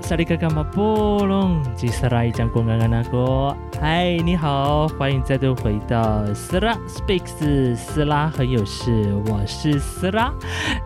[0.00, 3.54] 萨利卡卡马波隆，吉斯拉伊讲公安安那个。
[3.80, 10.32] 嗨，你好，欢迎再度回到斯拉 speaks，斯拉很有事，我是斯拉。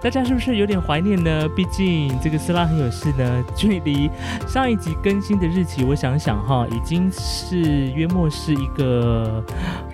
[0.03, 1.49] 大家是不是有点怀念呢？
[1.51, 4.11] 毕竟这个斯拉很有事呢，距离
[4.47, 9.45] 上一集更新的日期，我想想哈，已经是约莫是一个，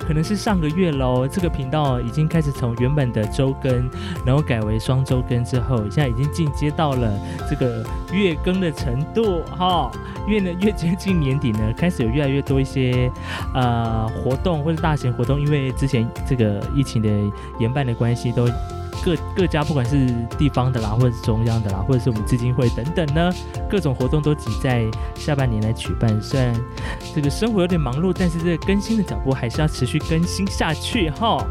[0.07, 1.27] 可能是上个月喽。
[1.27, 3.89] 这个频道已经开始从原本的周更，
[4.25, 7.13] 然后改为双周更之后，现在已经进阶到了
[7.49, 9.91] 这个月更的程度哈。
[10.27, 13.11] 越呢越接近年底呢，开始有越来越多一些
[13.55, 17.09] 呃活动或者大型活动，因为之前这个疫情的
[17.59, 18.49] 延办的关系都。
[19.03, 20.07] 各各家不管是
[20.39, 23.31] 地方的啦，或者是中央的啦，或者是我们基金会等等呢，
[23.71, 26.21] 各种活动都挤在下半年来举办。
[26.23, 26.55] 虽然
[27.15, 31.45] 这个生活有点忙碌，但是这个更新的脚步还是要持续更新下去哈。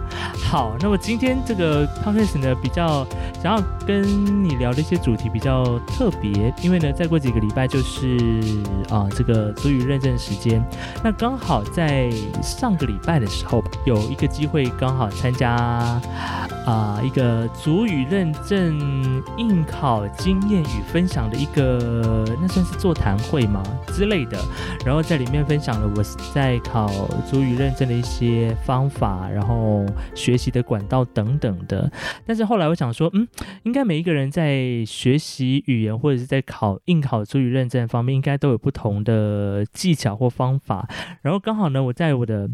[0.44, 3.06] 好，那么今天这个 podcast 呢，比较
[3.42, 4.04] 想要跟
[4.44, 8.42] 你聊的一些主题比较特别，因为呢，再过几个礼拜就是
[8.90, 10.64] 啊这个足语认证时间。
[11.04, 12.10] 那刚好在
[12.42, 15.52] 上个礼拜的时候，有一个机会刚好参加
[16.66, 17.33] 啊一个。
[17.34, 24.38] 呃主语认证应考经验与分享的一个，那算是座谈会吗之类的？
[24.86, 26.88] 然后在里面分享了我在考
[27.30, 31.92] 主语认证的一些方法，然后学习的管道等等的。
[32.24, 33.28] 但是后来我想说，嗯，
[33.64, 40.88] 应该每一个人在学习语言或者是在考应考主语认证方面，应该都有不同的技巧或方法。
[41.24, 42.48] 然后刚好呢，我在我的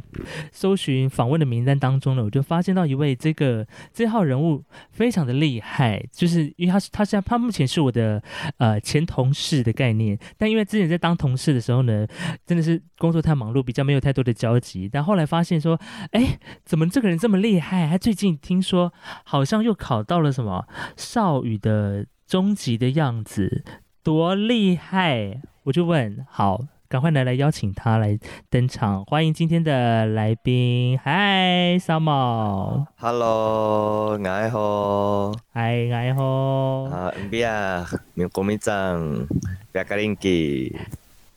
[0.53, 4.63] 搜寻访问的名单当中呢，我就发现到一位这个这号人物。
[4.91, 8.21] 非常的厉害，就是因为他是他现在他目前是我的
[8.57, 12.07] 呃前同事的概念，但因为之前在当同事的时候呢，
[12.45, 14.89] 真的是工作太忙碌，比较没有太多的交集。
[14.91, 15.79] 但后来发现说，
[16.11, 17.87] 哎，怎么这个人这么厉害？
[17.87, 18.93] 他最近听说
[19.23, 23.63] 好像又考到了什么少羽的中级的样子，
[24.03, 25.41] 多厉害！
[25.63, 26.65] 我就问好。
[26.89, 28.17] 赶快来来邀请他来
[28.49, 30.97] 登场，欢迎今天的来宾。
[30.97, 32.83] 嗨，沙猫。
[32.97, 35.31] Hello，爱好。
[35.53, 36.85] 嗨，爱好。
[36.85, 39.27] 啊，唔别啊，没有国民党，
[39.71, 40.75] 别个林基，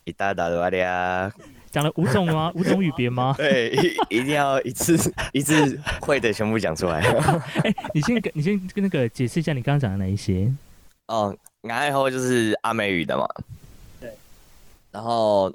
[0.04, 1.30] 一大大的阿呀。
[1.70, 2.50] 讲了五种吗？
[2.56, 3.34] 五种语别吗？
[3.36, 3.68] 对，
[4.08, 4.96] 一一定要一次
[5.32, 7.00] 一次会的全部讲出来。
[7.62, 10.50] 哎，你先跟你先跟那个解释一下你刚刚讲的哪一些？
[11.08, 11.36] 哦，
[11.68, 13.28] 爱好就是阿美语的嘛。
[14.92, 15.50] 然后，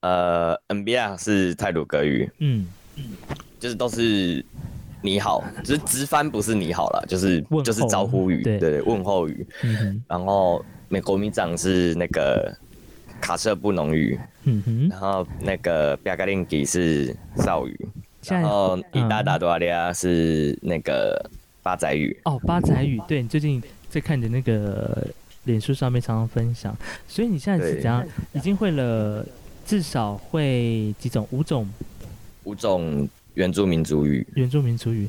[0.00, 3.04] 呃，NBA 是泰鲁格语，嗯嗯，
[3.58, 4.44] 就是都是
[5.02, 9.44] 你好，只是直翻不是你好了，就是就是招呼语，对对，问候语。
[10.06, 12.56] 然后美国民长是那个
[13.20, 17.88] 卡舍布农语，嗯哼，然后那个比亚格林吉是少语，
[18.28, 21.28] 然后伊达达多阿利亚是那个
[21.60, 22.16] 八仔语。
[22.24, 25.08] 哦，八仔语，对你最近在看的那个。
[25.44, 26.76] 脸书上面常常分享，
[27.08, 28.06] 所以你现在是怎样？
[28.32, 29.26] 已经会了
[29.66, 31.26] 至少会几种？
[31.30, 31.68] 五种？
[32.44, 34.26] 五种原住民族语。
[34.34, 35.08] 原住民族语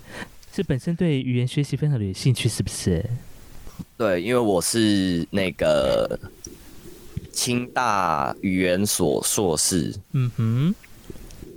[0.53, 3.03] 是本身对语言学习非常的有兴趣，是不是？
[3.97, 6.19] 对，因为我是那个
[7.31, 9.93] 清大语言所硕士。
[10.13, 10.75] 嗯哼。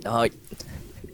[0.03, 0.27] 然后，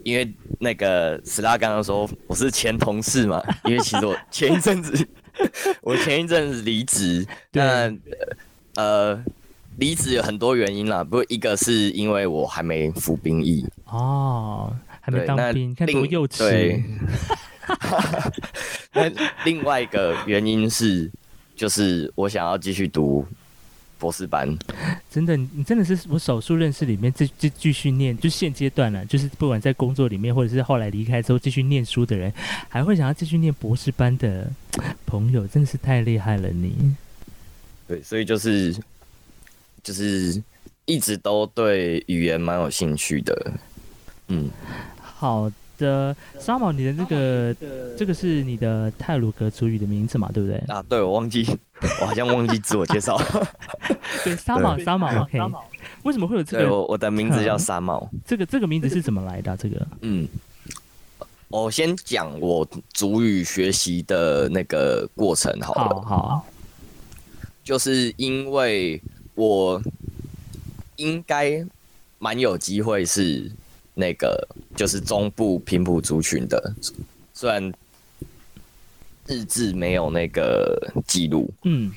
[0.02, 5.06] 因为那个史拉刚刚说我是前同事嘛，因为其实我前一阵子。
[5.82, 7.92] 我前一阵子离职，那
[8.74, 9.22] 呃，
[9.78, 16.82] 离职有很多原因啦，不过一个是因为我还没服兵役哦，还没当兵，看多幼稚。
[18.92, 19.10] 那
[19.44, 21.10] 另外一个原因是，
[21.54, 23.26] 就是我想要继续读。
[24.02, 24.48] 博士班，
[25.08, 32.32] 真的，你真的是我少数认识里面继继继续念，就现阶段了，就是不管在工作里面，或者是后来离开之后继续念书的人，
[32.68, 34.50] 还会想要继续念博士班的
[35.06, 36.96] 朋友，真的是太厉害了，你。
[37.86, 38.74] 对，所以就是
[39.84, 40.42] 就是
[40.86, 43.52] 一直都对语言蛮有兴趣的，
[44.26, 44.50] 嗯，
[45.00, 45.48] 好。
[45.82, 47.56] 的沙毛，你的这个
[47.98, 50.30] 这个是你的泰鲁格族语的名字嘛？
[50.32, 50.56] 对不对？
[50.68, 51.44] 啊，对，我忘记，
[52.00, 53.20] 我好像忘记自我介绍。
[54.24, 55.38] 对，沙毛，沙毛， OK。
[56.04, 56.70] 为什么会有这个？
[56.70, 58.08] 我我的名字叫沙毛。
[58.24, 59.56] 这个这个名字是怎么来的？
[59.56, 60.28] 这个，嗯，
[61.48, 66.00] 我先讲我主语学习的那个过程好了。
[66.02, 66.46] 好，
[67.62, 69.00] 就是因为
[69.34, 69.82] 我
[70.96, 71.64] 应该
[72.18, 73.50] 蛮有机会是。
[73.94, 76.74] 那个就是中部平埔族群的，
[77.34, 77.72] 虽然
[79.26, 81.92] 日志没有那个记录，嗯，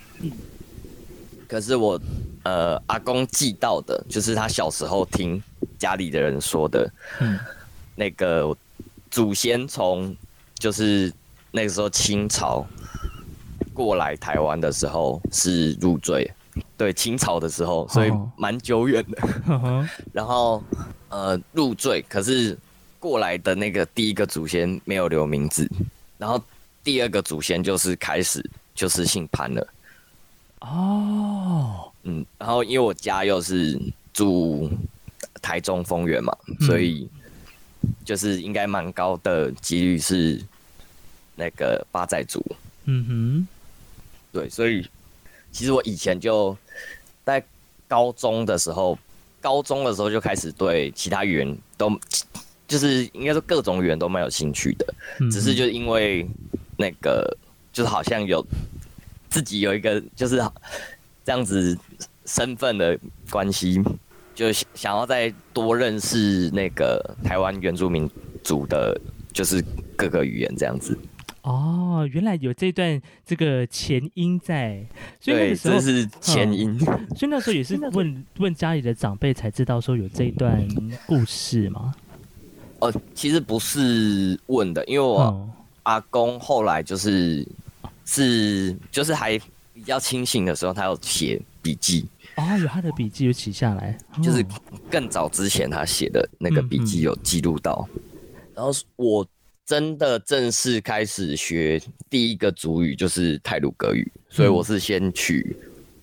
[1.47, 1.99] 可是我
[2.43, 5.41] 呃阿公记到的，就是他小时候听
[5.79, 7.39] 家里的人说的，嗯，
[7.95, 8.55] 那个
[9.09, 10.15] 祖先从
[10.55, 11.11] 就是
[11.51, 12.65] 那个时候清朝
[13.73, 16.29] 过来台湾的时候是入赘，
[16.77, 19.87] 对清朝的时候，所以蛮久远的。
[20.13, 20.63] 然后
[21.09, 22.57] 呃入赘，可是
[22.99, 25.69] 过来的那个第一个祖先没有留名字，
[26.17, 26.41] 然后
[26.83, 28.43] 第二个祖先就是开始
[28.73, 29.67] 就是姓潘了。
[30.61, 33.79] 哦，嗯，然后因为我家又是
[34.13, 34.69] 住
[35.41, 37.07] 台中丰原嘛，所以
[38.03, 40.41] 就是应该蛮高的几率是
[41.35, 42.43] 那个八寨族。
[42.85, 43.47] 嗯哼，
[44.31, 44.87] 对，所以
[45.55, 46.57] 其实我以前就
[47.23, 47.41] 在
[47.87, 48.99] 高中的时候，
[49.39, 51.89] 高中的时候就开始对其他语言都
[52.67, 54.93] 就是应该说各种语言都蛮有兴趣的，
[55.31, 56.27] 只是就因为
[56.75, 57.25] 那个
[57.71, 58.45] 就是好像有。
[59.27, 60.41] 自己有一个就是
[61.25, 61.77] 这样子
[62.25, 62.97] 身份的
[63.29, 63.83] 关系，
[64.33, 68.09] 就想要再多认识那个台湾原住民
[68.45, 68.97] 族的，
[69.33, 69.61] 就是
[69.97, 70.97] 各个语言这样子。
[71.45, 74.85] 哦，原来有这段这个前因在，
[75.19, 80.67] 所以那个时候是前因，所以那时候也是问问家里的长辈才知道说有这一段
[81.05, 81.95] 故事吗？
[82.79, 85.49] 哦，其实不是问的，因为我
[85.83, 87.47] 阿公后来就是。
[88.07, 89.35] 是，就是还
[89.73, 92.05] 比较清醒的时候，他有写笔记
[92.35, 94.45] 哦，有他的笔记有写下来，就是
[94.91, 97.89] 更早之前他写的那个笔记有记录到。
[98.53, 99.27] 然后我
[99.65, 105.55] 真的正式开始学第一个主语就是泰鲁格语，所以我是先取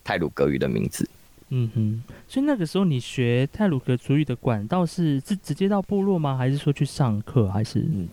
[0.02, 1.08] 泰鲁格语的名字。
[1.50, 6.36] 嗯哼，所以那个时候你学泰鲁格主语的管道是是直接到部落吗？
[6.36, 7.48] 还是说去上课？
[7.48, 8.08] 还是嗯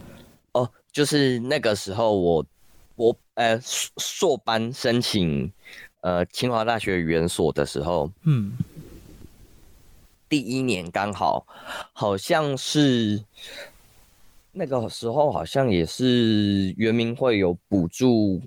[0.51, 2.45] 哦，就是那个时候我。
[2.99, 5.49] 我呃硕班申请
[6.01, 8.51] 呃清华大学语言所的时候，嗯，
[10.27, 11.47] 第一年刚好
[11.93, 13.23] 好像是
[14.59, 18.41] 那个时候，好像也是圆明会有补助，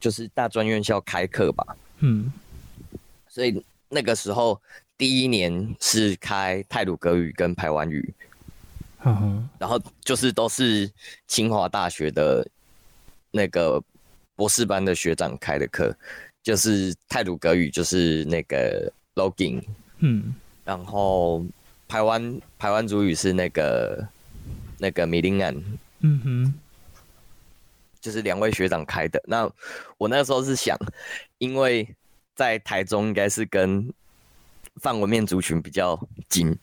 [0.00, 2.32] 就是大专院校开课吧，嗯，
[3.28, 4.60] 所以那个时候
[4.98, 8.12] 第一年是开泰鲁格语跟排湾语，
[9.04, 10.90] 嗯然后就是都是
[11.28, 12.44] 清华大学的
[13.30, 13.80] 那个。
[14.34, 15.94] 博士班的学长开的课，
[16.42, 19.62] 就是泰鲁格语，就是那个 logging，
[19.98, 21.44] 嗯，然后
[21.86, 24.04] 台湾台湾族语是那个
[24.82, 25.54] 那个米林安，
[26.00, 26.54] 嗯哼，
[28.00, 29.22] 就是两位学长开的。
[29.26, 29.48] 那
[29.96, 30.76] 我那时候是想，
[31.38, 31.88] 因为
[32.34, 33.88] 在台中应该是跟
[34.80, 35.96] 范文面族群比较
[36.28, 36.58] 近。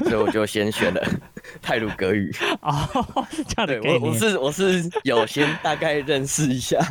[0.00, 1.00] 所以我就先选了
[1.62, 6.84] 泰鲁格语哦，这样的我我是我是有先大概认识一下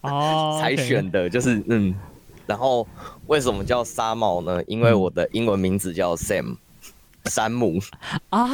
[0.00, 1.94] 哦， 才选的，就是嗯，
[2.46, 2.88] 然后
[3.26, 4.60] 为什么叫沙帽呢？
[4.66, 6.56] 因为我的英文名字叫 Sam，
[7.26, 7.78] 山姆
[8.30, 8.48] 啊，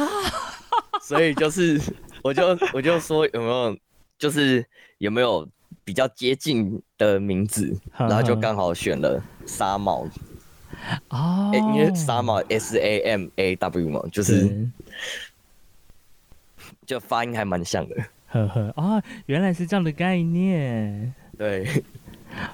[1.09, 1.81] 所以就是
[2.21, 3.75] 我就我就说有没有
[4.19, 4.63] 就是
[4.99, 5.47] 有没有
[5.83, 10.07] 比较接近的名字，然后就刚好选了沙帽。
[11.09, 14.69] 哦，因为沙帽 S A M A W 嘛，就是
[16.85, 17.95] 就发音还蛮像的。
[18.27, 21.11] 呵呵，啊，原来是这样的概念。
[21.39, 21.67] 对，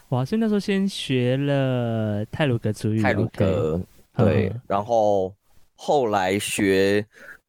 [0.10, 3.82] 哇，所以那时候先学了泰鲁格族语，泰鲁格，
[4.16, 5.36] 对，然后
[5.76, 7.06] 后来学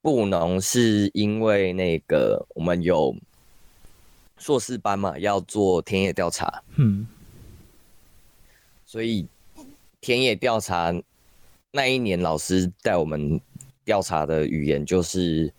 [0.07, 3.17] 布农是因为那个我们有
[4.39, 7.09] 硕士班嘛，要做田野调查，嗯，
[8.85, 9.27] 所以。
[9.99, 10.95] 田野调查
[11.73, 13.41] 那一年，老师带我们
[13.85, 15.53] 调查的语言就是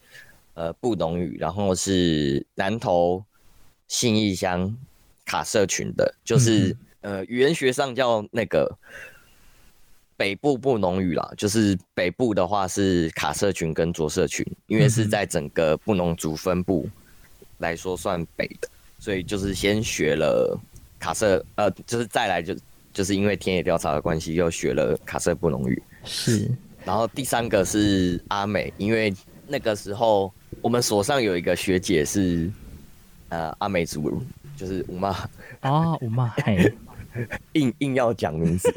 [0.54, 3.26] 呃布农语，然后是南投
[3.90, 4.78] 信义乡
[5.26, 8.78] 卡社群的，就是呃语言学上叫那个
[10.18, 16.90] 北部布农语啦，就是北部的话是卡社群跟卓社群，因为是在整个布农族分布
[17.60, 18.68] 来说算北的，
[19.00, 20.60] 所以就是先学了
[21.00, 22.54] 卡社，呃，就是再来就。
[22.94, 25.84] 就是因为田野调查的关系，又学了卡社布农语。
[26.04, 26.50] 是，
[26.84, 29.14] 然后第三个是阿美，因为
[29.46, 30.34] 那个时候
[30.64, 32.52] 我们所上有一个学姐是
[33.30, 34.20] 呃阿美族，
[34.56, 35.10] 就是五妈。
[35.60, 36.74] 啊，五妈，嘿，
[37.54, 38.74] 硬硬要讲名字。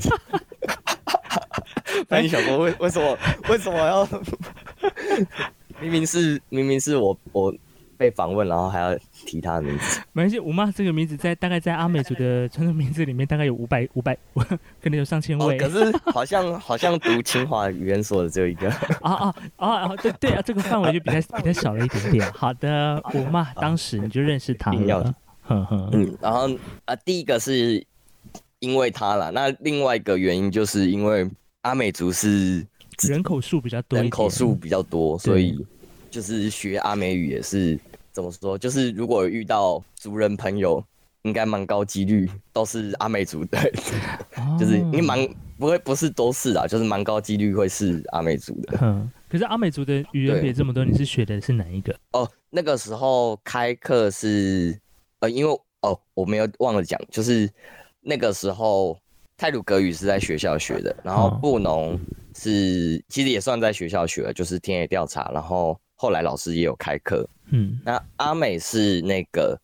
[2.08, 3.18] 那你想说为为什么
[3.49, 4.08] 为什么要？
[5.80, 7.54] 明明是明明是我我。
[8.00, 8.96] 被访问，然后还要
[9.26, 10.00] 提他的名字。
[10.14, 14.16] 没关系，吴妈这个名字在大概在阿美族的 传统名字里面，大概有五百五百，
[14.82, 15.58] 可能有上千位。
[15.58, 18.70] 可是好像好像读清华语言所的只有一个。
[19.04, 19.96] 啊啊啊！
[19.96, 22.32] 对对啊，这个范围就比较比较小了一点点。
[22.32, 25.14] 好的，吴妈当时你就认识他了。
[25.50, 26.49] 嗯，然后
[26.87, 27.87] 啊，第一个是
[28.60, 31.28] 因为他啦，那另外一个原因就是因为
[31.62, 32.64] 阿美族是
[33.02, 35.58] 人口数比较多，人口数比较多，所以
[36.10, 37.78] 就是学阿美语也是。
[38.12, 38.58] 怎么说？
[38.58, 40.84] 就是如果遇到族人朋友，
[41.22, 43.56] 应该蛮高几率都是阿美族的，
[44.58, 45.16] 就是因为蛮
[45.56, 48.78] 不会不是都是啊，就是蛮高几率会是阿美族的。
[48.82, 51.96] 嗯，可是阿美族的语言别这么多，你是学的是哪一个？
[52.10, 54.76] 哦，那个时候开课是
[55.20, 57.48] 呃，因为哦，我没有忘了讲，就是
[58.00, 58.99] 那个时候
[59.37, 61.99] 泰鲁格语是在学校学的，然后布农
[62.35, 67.28] 是其实也算在学校学，就是田野调查，然后后来老师也有开课。
[67.50, 69.59] 嗯，那阿美是那个。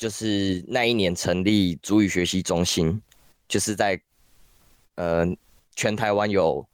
[0.00, 2.98] 就是那一年成立主语学习中心，
[3.46, 4.00] 就是在
[4.94, 5.26] 呃
[5.76, 6.66] 全台湾有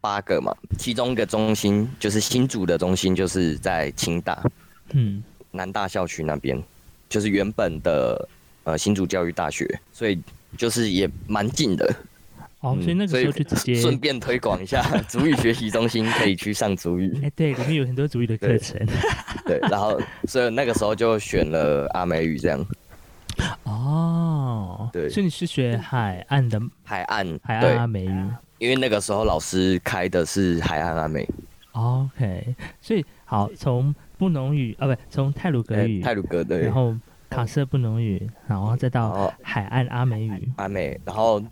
[0.00, 4.42] 八个嘛，其中一个中心就是新竹的中心，就是在清大，
[4.90, 5.22] 嗯，
[5.52, 6.60] 南大校区那边，
[7.08, 8.28] 就是原本的
[8.66, 10.20] 呃新竹教育大学，所以
[10.58, 11.88] 就是也蛮近的。
[12.60, 17.16] 哦，所以那个时候就直接 顺便推广一下 主语学习中心，可以去上主语。
[17.22, 18.76] 哎，对，里面有很多主语的课程。
[19.46, 22.66] 对，然后所以那个时候就选了阿美语这样。
[23.64, 31.28] 哦，对，所以你是学海岸的海岸海岸阿美语，因为那个时候老师开的是海岸阿美。
[31.72, 36.96] OK，所以好，从布农语啊，不，从泰鲁格语，泰鲁格对，然后
[37.30, 41.42] 卡瑟布农语，然后再到海岸阿美语，阿美，然后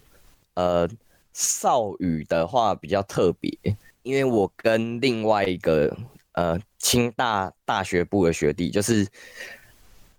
[0.54, 0.88] 呃。
[1.36, 3.50] 少语的话比较特别，
[4.04, 5.92] 因为我跟另外一个
[6.34, 9.04] 呃清大大学部的学弟，就是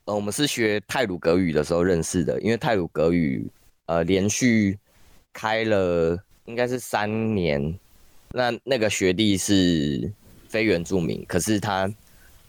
[0.04, 3.50] 呃我们是学泰鲁格语的时候认识的，因为泰鲁格语
[3.86, 4.78] 呃连续
[5.32, 7.80] 开了应该是三年，
[8.34, 10.12] 那那个学弟是
[10.50, 11.90] 非原住民，可是他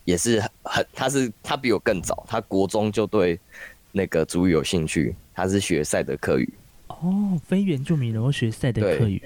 [0.07, 3.39] 也是很他是他比我更早，他国中就对
[3.93, 6.51] 那个主语有兴趣，他是学赛德克语。
[6.87, 9.23] 哦，非原住民然后学赛德克语，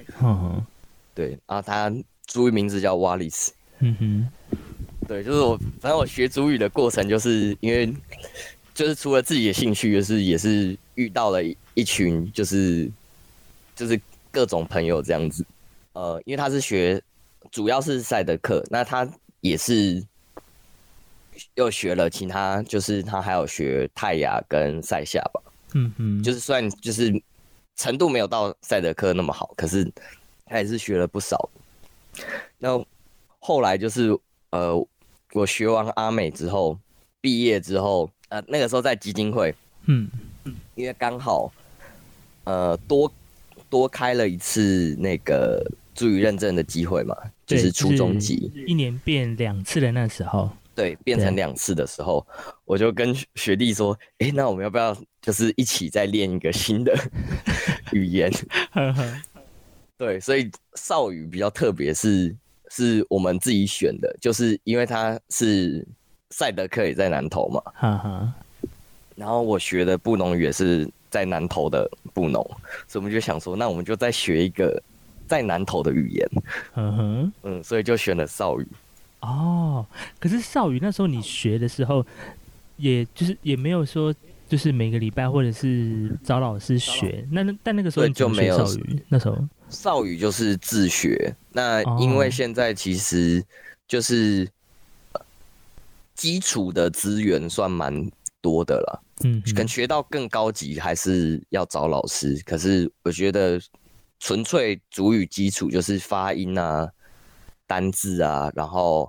[1.14, 1.92] 对，啊他
[2.26, 4.28] 主语名字叫瓦里斯，嗯哼，
[5.06, 7.92] 对，就是我，反正我学主语的过程，就是因为
[8.74, 11.40] 就是除了自己的兴趣，就是也是遇到了
[11.74, 12.90] 一群，就是
[13.76, 14.00] 就是
[14.32, 15.44] 各种朋友这样子，
[15.92, 17.00] 呃，因为他是学
[17.52, 19.08] 主要是赛德克，那他
[19.42, 20.02] 也是
[21.54, 25.40] 又学了其他，就是他还有学泰雅跟塞夏吧，
[25.74, 27.22] 嗯嗯，就是算就是。
[27.76, 29.90] 程度没有到赛德克那么好，可是
[30.44, 31.48] 他也是学了不少。
[32.58, 32.78] 那
[33.38, 34.14] 后来就是
[34.50, 34.76] 呃，
[35.32, 36.78] 我学完阿美之后，
[37.22, 39.54] 毕业之后，呃，那个时候在基金会，
[39.86, 40.10] 嗯
[40.44, 41.50] 嗯，因为刚好
[42.44, 43.10] 呃多
[43.70, 47.16] 多开了一次那个助语认证的机会嘛，
[47.46, 50.50] 就是初中级，一年变两次的那时候。
[50.74, 52.26] 对，变成两次的时候，
[52.64, 56.94] 我就跟学弟说：“哎，那我们要不要就是一起再练一个新的
[57.92, 58.30] 语言？
[59.98, 62.34] ”对，所以少语比较特别，是
[62.70, 65.86] 是我们自己选的，就是因为他是
[66.30, 67.62] 赛德克也在南投嘛，
[69.16, 72.42] 然后我学的布农语也是在南投的布农，
[72.88, 74.82] 所以我们就想说，那我们就再学一个
[75.26, 76.28] 在南投的语言。
[76.76, 78.66] 嗯哼，嗯，所以就选了少语。
[79.20, 79.86] 哦，
[80.18, 82.04] 可是少语那时候你学的时候，
[82.78, 84.14] 也就是也没有说，
[84.48, 87.26] 就是每个礼拜或者是找老师学。
[87.30, 91.34] 那那但那个时候就没有少语，那时候少语就是自学。
[91.52, 93.44] 那因为现在其实
[93.86, 94.48] 就是
[96.14, 98.10] 基础的资源算蛮
[98.40, 102.40] 多的了，嗯，可能学到更高级还是要找老师。
[102.46, 103.60] 可是我觉得
[104.18, 106.90] 纯粹主语基础就是发音啊。
[107.70, 109.08] 单字啊，然后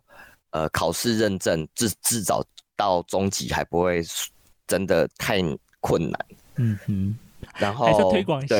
[0.52, 4.04] 呃，考试认证至至少到中级还不会
[4.68, 5.42] 真的太
[5.80, 6.26] 困难。
[6.58, 7.18] 嗯哼，
[7.58, 8.56] 然 后推广一下，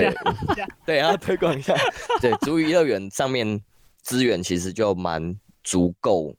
[0.88, 1.76] 对， 要推广一下。
[2.20, 3.62] 对，足娱乐园上面
[4.02, 6.36] 资源其实就蛮足够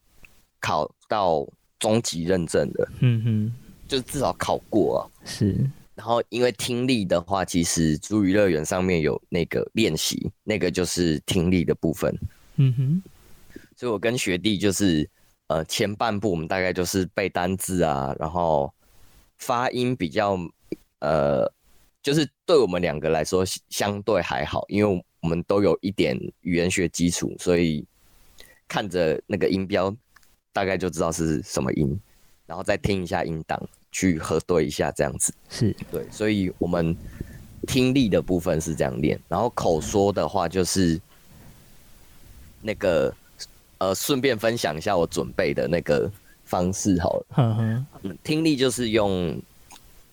[0.59, 1.47] 考到
[1.79, 2.89] 中级认证的。
[2.99, 3.55] 嗯哼，
[3.87, 5.01] 就至少考过啊。
[5.25, 5.55] 是，
[5.95, 12.13] 然后因为听力的话，其实足娱乐园上面有那个练习，那个就是听力的部分。
[12.57, 13.03] 嗯哼。
[13.83, 15.11] 所以我跟学弟就是，
[15.49, 18.73] 呃，前半部我们大概就是背单字啊，然后
[19.39, 20.39] 发音比较，
[21.01, 21.53] 呃，
[22.01, 27.85] 就是对我们两个来说相对还好，因为我们都有一点语言学基础，所以
[28.69, 29.93] 看着那个音标
[30.53, 32.01] 大概就知道是什么音，
[32.47, 33.61] 然后再听一下音档
[33.91, 36.09] 去核对一下，这样子是对。
[36.09, 36.97] 所以我们
[37.67, 41.01] 听力的部分是这样练，然后口说的话就是
[42.61, 43.13] 那个。
[43.83, 46.09] 呃，顺便分享一下我准备的那个
[46.45, 47.27] 方式好了。
[47.37, 47.85] 嗯
[48.23, 49.37] 听力就是用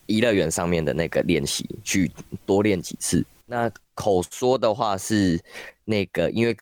[0.07, 2.11] 一乐园上面的那个练习去
[2.47, 3.23] 多练几次。
[3.45, 5.39] 那口说的话是
[5.85, 6.57] 那个，因为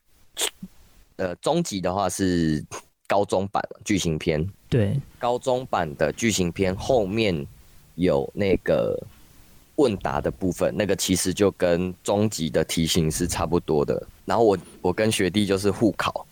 [1.15, 2.61] 呃中级的话是
[3.07, 4.45] 高中版剧情片。
[4.67, 7.47] 对，高中版的剧情片后面
[7.95, 9.01] 有那个
[9.77, 14.05] 问答的部分，那个其实就跟中级的题型是差不多的。
[14.25, 16.26] 然后我我跟学弟就是互考，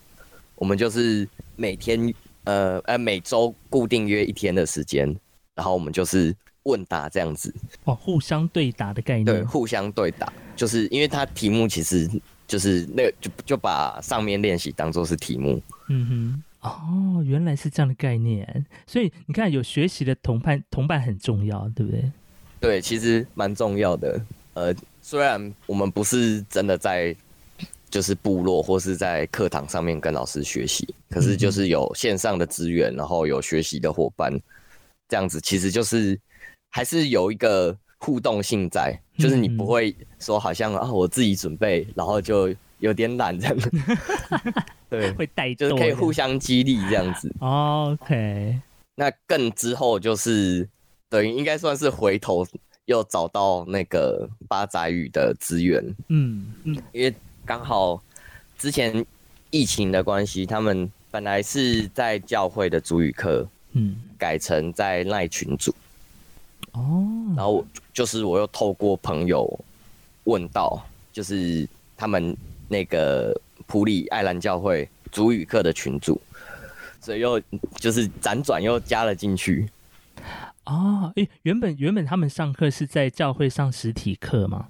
[0.56, 2.14] 我们就是每天
[2.46, 5.14] 呃呃每周固定约一天的时间，
[5.54, 7.54] 然后我们就是问答这样子。
[7.84, 9.26] 哦，互相对答的概念。
[9.26, 12.10] 对，互相对答，就是因为它题目其实
[12.48, 15.62] 就是那个就就把上面练习当做是题目。
[15.90, 16.44] 嗯哼。
[16.62, 22.12] 哦，原来是这样的概念，所以你看，有学习的同伴同伴很重要，对不对？
[22.60, 24.20] 对，其实蛮重要的。
[24.56, 27.16] 呃，虽然我们不是真的在
[27.90, 34.34] 就是部落或是在课堂上面跟老师学习，可是就是有线上的资源，然后有学习的伙伴，
[35.08, 36.20] 这样子其实就是
[36.70, 43.58] 还是有一个互动性在，就是你不会说好像啊我自己准备，然后就有点懒这样。
[44.90, 47.34] 对，会带就是可以互相激励这样子。
[47.40, 48.60] OK，
[48.96, 50.68] 那更之后就是
[51.10, 52.46] 等于应该算是回头
[52.86, 55.84] 又找到那个八仔语的资源。
[56.10, 57.14] 嗯嗯，因为
[57.46, 58.02] 刚好
[58.58, 59.06] 之前
[59.52, 65.74] 疫情的关系，他们本来是在教会的主语课，嗯，改成在赖群组。
[66.72, 69.48] 哦，然后就是我又透过朋友
[70.26, 72.36] 问到，就是他们
[72.68, 73.40] 那个。
[73.68, 76.22] 普里爱兰教会主语课的群组，
[77.02, 77.42] 所以又
[77.78, 79.68] 就是辗转又加了进去。
[80.66, 84.68] 哦，诶，原本原本他们上课是在教会上实体课吗？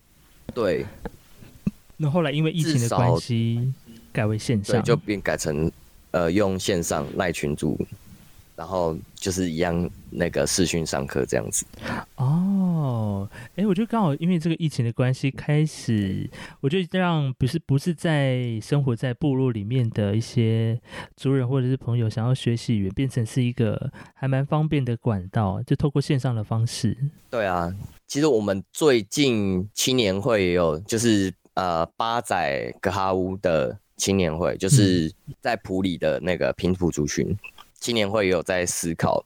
[0.54, 0.86] 对。
[1.98, 3.74] 那后来因为疫情的关系，
[4.12, 5.72] 改为线上，就变改成
[6.12, 7.78] 呃用线上赖群组。
[8.58, 11.66] 然后就是一样那个视讯上课这样子。
[12.16, 16.30] 哦，哎，我觉得刚好因为这个疫情的关系，开始
[16.62, 20.80] 我觉得让不是不是在生活在部落里面的一些
[21.18, 26.98] 族人或者是朋友想要学习语言，变成是一个还蛮方便的管道，就透过线上的方式。
[27.30, 27.76] 对啊，
[28.08, 37.36] 其实我们最近青年会也有，就是呃八仔格哈乌的青年会，就是在普里的那个平埔族群。
[37.80, 39.24] 青年会有在思考，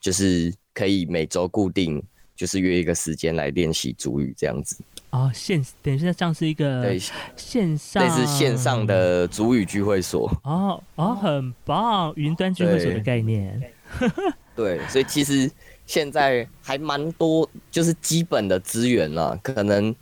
[0.00, 2.02] 就是可以每周固定，
[2.36, 4.78] 就是约一个时间来练习主语这样子。
[5.10, 6.98] 哦，线等于是像是一个对
[7.36, 10.30] 线上类似线上的主语聚会所。
[10.44, 13.60] 哦哦，很棒，云端聚会所的概念。
[14.54, 15.50] 对，所以其实
[15.84, 19.36] 现在还蛮多，就是基本的资源了。
[19.42, 19.94] 可能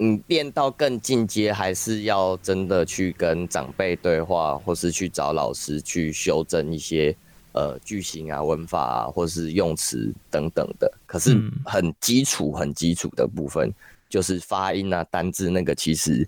[0.00, 7.16] 嗯变到更进阶，还是要真的去跟长辈对话，或是去找老师去修正一些。
[7.52, 13.74] 呃，句型啊，文法啊，或是用词等等的，可是很基础、很基础的部分，
[14.08, 16.24] 就是发音啊、单字那个，其实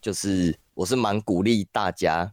[0.00, 2.30] 就是我是蛮鼓励大家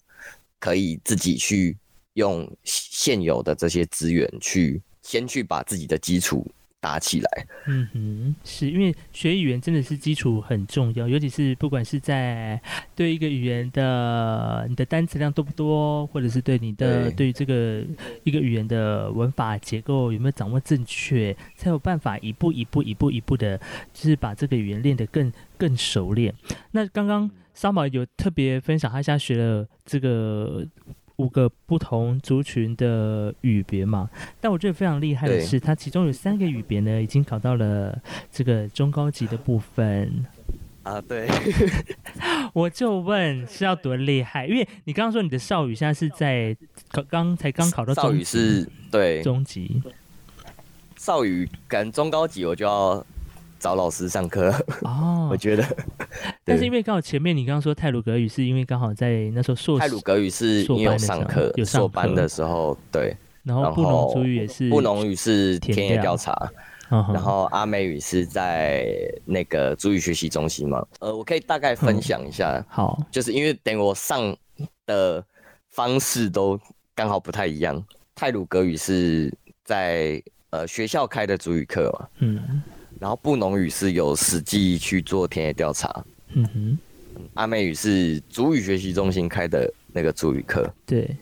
[0.58, 1.76] 可以自己去
[2.14, 6.50] 用现有的这些资源去先去把自己的基础。
[6.82, 12.60] 打起来，嗯哼，是因为学语言真的是基础很重要，尤其是不管是在
[12.96, 17.84] 对一个语言的你的单词量多不多，或者是对你的对于这个
[18.24, 23.58] 一个语言的文法结构有没有掌握正确，才有办法一步一步一步一步的，
[23.94, 26.34] 就是把这个语言练得更更熟练。
[26.72, 30.66] 那刚刚三宝有特别分享，他现在学了这个。
[31.20, 38.02] 五个不同族群的语别嘛，但我觉得非常厉害的是，它其中有三个语别呢，已经考到了
[38.32, 40.26] 这个中高级的部分。
[40.84, 41.28] 啊，对，
[42.54, 44.48] 我就问是要多厉害？
[44.48, 46.56] 因为你刚刚说你的少语现在是在
[46.90, 49.84] 考，刚才刚考到少语是对中级，
[50.96, 53.06] 少语跟中高级我就要。
[53.60, 55.66] 找老师上课哦， 我觉得，
[56.46, 63.16] 但是因为刚好前面你刚刚说泰鲁格语，是因为刚好在那时候硕泰鲁格语是有上课，有硕班的时候，对。
[63.42, 66.52] 然后布农族语也是，布农语是田野调查，
[66.90, 68.94] 然后阿美语是在
[69.26, 70.86] 那个族语学习中心嘛。
[71.00, 74.36] 呃，我可以大概分享一下，好，就是因为等我上
[74.86, 75.24] 的
[75.70, 76.60] 方式都
[76.94, 77.82] 刚好不太一样。
[78.14, 82.62] 泰鲁格语是在呃学校开的族语课嘛，嗯。
[83.00, 86.78] 然后布农语是有实际去做田野调查，嗯哼，
[87.36, 91.16] 阿美语是主语学习中心开的那个主语课，对，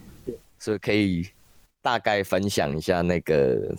[0.58, 1.30] 所以可以
[1.82, 3.76] 大概分享一下那个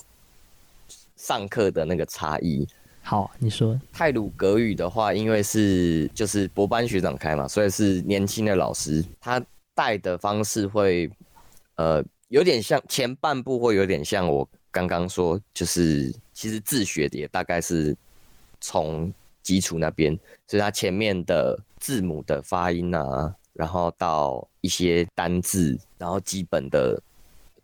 [1.17, 2.65] 上课的那个差异。
[3.03, 9.43] 好，你说泰鲁格语的话，因为是就是博班学长开嘛，所以是年轻的老师，他
[9.75, 11.11] 带的方式会
[11.75, 14.49] 呃有点像前半部会有点像我。
[14.71, 17.97] 刚刚说就是，其实自学的也大概是
[18.61, 27.01] 从基础那边，所以它前面的字母的发音啊，然后到一些单字，然后基本的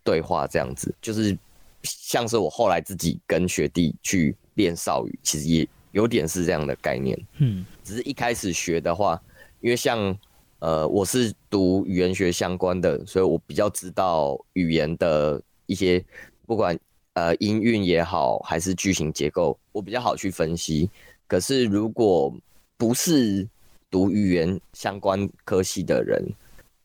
[0.03, 1.37] 对话这样子，就是
[1.83, 7.17] 像是我后来自己跟学弟去练少语，其实也有点是这样的概念。
[7.37, 9.21] 嗯，只是一开始学的话，
[9.61, 10.17] 因为像
[10.59, 16.03] 呃我是读语言学相关的，所以我比较知道语言的一些
[16.47, 16.77] 不管
[17.15, 20.89] 呃音韵也好，还是句型结构，我比较好去分析。
[21.27, 22.33] 可是如果
[22.77, 23.45] 不是
[23.91, 26.23] 读语言相关科系的人，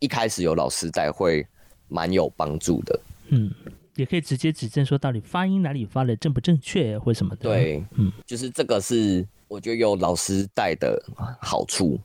[0.01, 1.47] 一开始有老师带会
[1.87, 3.01] 蛮有帮助的。
[3.29, 3.55] 嗯。
[3.97, 7.43] 也可以直接指正说到底发音哪里发的正不正确或什么的。
[7.43, 10.99] 对，嗯，就是这个是我觉得有老师带的
[11.39, 11.99] 好处，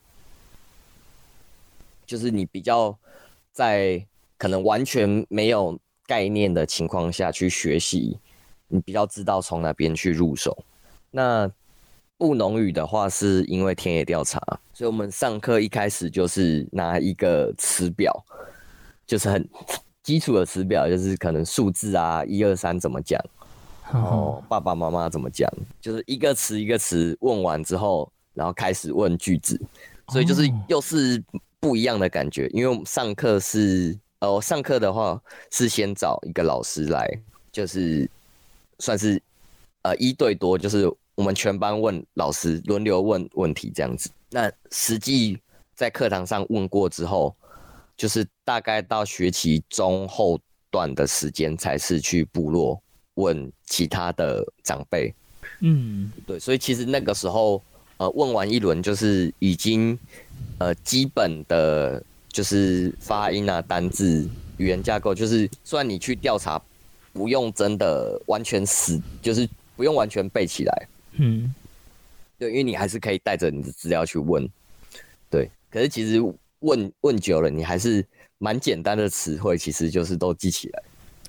[2.06, 2.98] 就是你比较
[3.54, 4.04] 在
[4.38, 8.20] 可能完全没有概念的情况下去学习，
[8.68, 10.58] 你比较知道从哪边去入手。
[11.12, 11.50] 那
[12.18, 14.40] 布农语的话，是因为田野调查，
[14.74, 18.26] 所以我们上课一开始就是拿一个词表，
[19.06, 19.50] 就是很。
[20.06, 23.20] 基础的词表就是可能数字啊，一二三怎么讲，
[23.92, 29.60] 然后爸爸妈妈怎么讲，就是一个词一个词问完之后，然后开始问句子，
[30.10, 31.24] 所以就是又是
[31.60, 32.48] 不一样的感觉。
[32.50, 37.08] 因为我们上课是，呃，上课的话是先找一个老师来，
[37.52, 38.10] 就是
[38.80, 39.22] 算是
[39.84, 44.10] 呃一对多，就是我们全班问老师轮流问问题这样子。
[44.30, 45.40] 那实际
[45.76, 47.36] 在课堂上问过之后。
[47.98, 50.38] 就是大概到学期中后
[50.70, 52.78] 段的时间，才是去部落
[53.14, 55.14] 问其他的长辈。
[55.62, 57.64] 嗯，对，所以其实那个时候，
[57.96, 59.98] 呃，问完一轮，就是已经
[60.58, 62.04] 呃基本的，
[62.36, 66.62] 就是发音啊、单字、语言架构，就是虽然你去调查，
[67.14, 70.88] 不用真的完全死，就是不用完全背起来。
[71.14, 71.56] 嗯，
[72.38, 74.46] 对，因为你还是可以带着你的资料去问。
[75.30, 76.22] 对，可是其实。
[76.60, 78.04] 问问久了，你还是
[78.40, 80.84] 蛮简单的词汇，其实就是都记起来。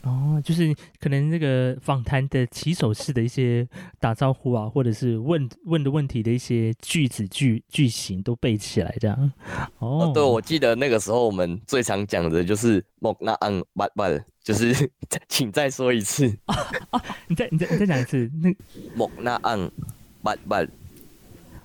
[0.07, 9.33] 哦，就是可能这个访谈的起手式的一些打招呼啊，或者是问问的问题的一些句子句句型都背起来，这样。
[9.79, 14.07] 哦，对，我记得那个时候我们最常讲的就是“莫那安巴巴”，
[14.45, 14.89] 就是
[15.29, 16.33] 请再说一次。
[16.47, 18.31] 啊，你再你再你再讲一次。
[18.41, 18.55] 那
[18.95, 19.69] “莫那安
[20.23, 20.65] 巴巴”，“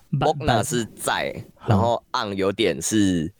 [0.09, 1.31] 莫那”是在，
[1.67, 3.31] 然后“昂”有点是。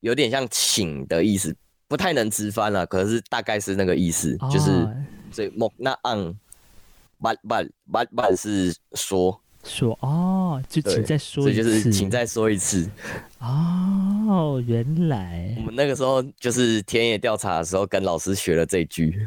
[0.00, 1.56] 有点像请的意思，
[1.88, 4.86] 不太能直翻了，可是大概是那个意思，就是
[5.32, 6.34] 所以莫那昂，
[7.18, 9.40] 巴巴巴巴是说。
[9.64, 12.88] 说哦，就请再说一次，就是请再说一次。
[13.38, 15.54] 哦，原来。
[15.58, 19.26] 我们那个时候就是田野调查的时候跟老师学了这句，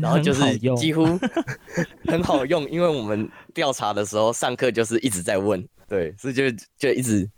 [0.00, 1.18] 然后就是几乎
[2.06, 6.42] 很好用，因为我们调查的时候上课就是一直在问，对，所以就
[6.76, 7.28] 就一直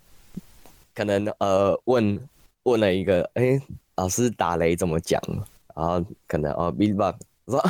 [0.95, 2.19] 可能呃问。
[2.65, 3.59] 问了一个，哎，
[4.01, 5.21] 老师打雷怎么讲？
[5.77, 7.63] 然后可能哦，b 吧，我 说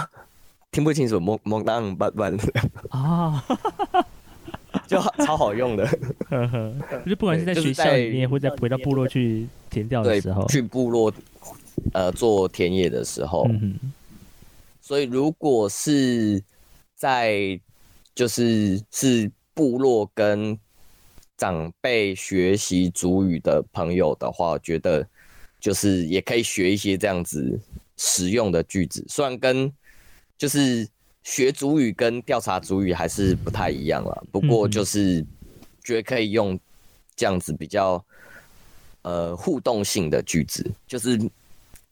[0.70, 2.30] 听不清楚，蒙蒙当巴巴
[2.90, 3.44] 啊，
[4.86, 5.84] 就超好用的。
[7.04, 11.12] 就不管是在学校里面，或者回到部落去填掉的时候，去部落
[11.92, 13.74] 呃做田野的时候，嗯
[14.80, 16.40] 所以如果是
[16.94, 17.58] 在
[18.14, 20.56] 就是是部落跟。
[21.40, 25.08] 长辈学习主语的朋友的话，我觉得
[25.60, 27.60] 就是也可以学一些这样子
[27.96, 29.04] 实用的句子。
[29.08, 29.70] 虽然跟
[30.36, 30.88] 就是
[31.22, 35.24] 学主语跟调查主语还是不太一样了，不过就是
[35.84, 36.58] 觉得可以用
[37.14, 38.04] 这样子比较
[39.02, 41.20] 呃互动性的句子，就是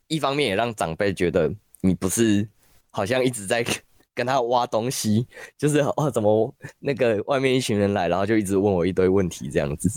[0.09, 2.48] 一方面也让长辈觉得你不是
[2.90, 3.64] 好像一直在。
[4.18, 5.24] 跟他挖东西，
[5.57, 9.88] 就是哦，怎么那个外面一群人来，然后就一直问我一堆问题这样子。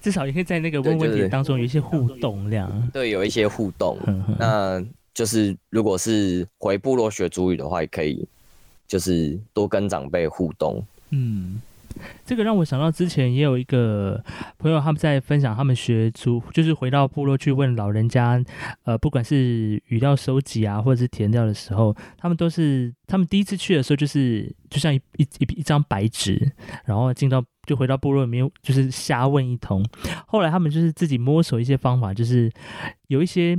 [0.00, 2.90] 至少也可以在那个问问题当中有一些互动这样。
[2.92, 3.98] 对，有一些互动。
[4.38, 4.82] 那
[5.12, 8.26] 就是如果是回部落学主语的话，也可以
[8.88, 10.82] 就是多跟长辈互动。
[11.10, 11.60] 嗯。
[12.24, 14.22] 这个让我想到之前也有一个
[14.58, 18.42] 朋友，他们在分享他们学族，就是回到部落去问老人家，
[18.84, 25.26] 呃，不管是语料收集啊，或者是填料的时候，他们都是他们第一次去的时候，就是就像一一
[25.56, 26.52] 一张白纸，
[26.84, 27.42] 然后进到。
[27.66, 29.84] 就回到部落里面，就是瞎问一通。
[30.26, 32.50] 后来他们就是自己摸索一些方法，就是
[33.08, 33.56] 有一些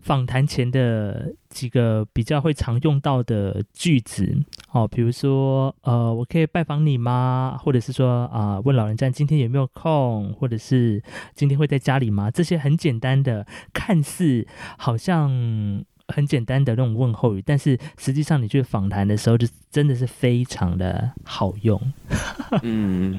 [0.00, 4.36] 访谈前的几个比较会常用到的句子，
[4.72, 7.56] 哦，比如说，呃，我可以拜访你吗？
[7.62, 11.02] 或者是说，啊，问老人家今天有没有空，或者是
[11.34, 12.30] 今天会在家里吗？
[12.30, 15.84] 这些很简单的，看似好像。
[16.08, 21.80] 很简单的那种问候语，但是实际上你去访谈的时候，就真的是非常的好用。
[22.62, 23.16] 嗯，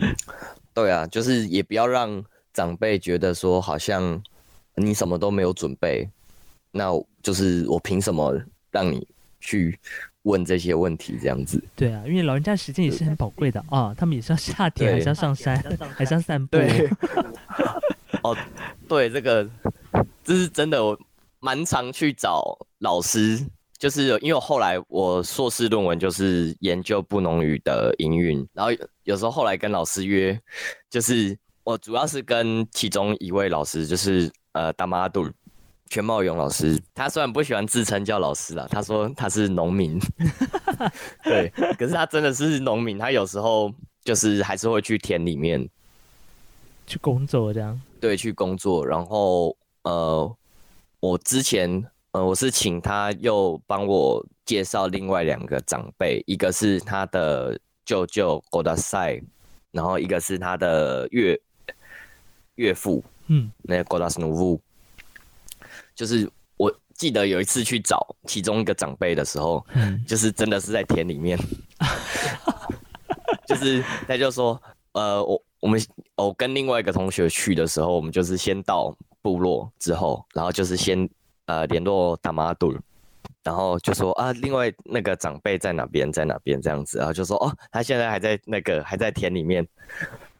[0.76, 4.22] 对啊，就是也不要让长辈觉得说好像
[4.76, 6.08] 你什么都没有准备，
[6.76, 8.36] 那就是我凭什么
[8.72, 9.08] 让你
[9.40, 9.80] 去
[10.24, 11.64] 问这些问题，这样子。
[11.76, 15.56] 对啊，因为老人家时间也是很宝贵的啊，他们也是要下田，还是要上山，
[15.96, 16.58] 还是要散步。
[16.58, 16.90] 对。
[18.24, 18.36] 哦，
[18.88, 19.48] 对，这个
[20.24, 20.98] 这是真的，我
[21.40, 23.40] 蛮常去找老师，
[23.78, 28.72] 就是因为后来我硕士论文就是研究布农语的营运，然后
[29.04, 30.40] 有时候后来跟老师约，
[30.90, 35.30] 就是我主要是跟其中一位老师，就是呃大妈杜。
[35.94, 40.00] 全茂勇老师，他虽然不喜欢自称叫老师啦，他说他是农民，
[41.24, 43.72] 对，可是他真的是农民，他有时候
[44.04, 45.70] 就是还是会去田里面
[46.88, 48.84] 去工作，这样，对，去工作。
[48.84, 50.36] 然后呃，
[51.00, 59.22] 我之前呃，我是请他又帮我介绍另外两个长辈，一个是他的舅舅郭大赛，
[59.70, 61.40] 然后一个是他的岳
[62.56, 64.60] 岳父，嗯，那个郭大斯努夫。
[65.96, 69.66] 就是我记得有一次去找其中一个长辈的时候，
[70.08, 71.38] 就是真的是在田里面，
[73.48, 74.62] 就是他就说，
[74.94, 75.82] 呃，我我们
[76.16, 81.10] 我跟另外一个同学去的时候，我们就是先到部落之后，然后就是先
[81.46, 82.76] 呃联络大妈杜，
[83.44, 89.68] 然后就说啊，另外那个长辈在哪边，在哪边这样子，然后就说哦，他现在还在那个还在田里面。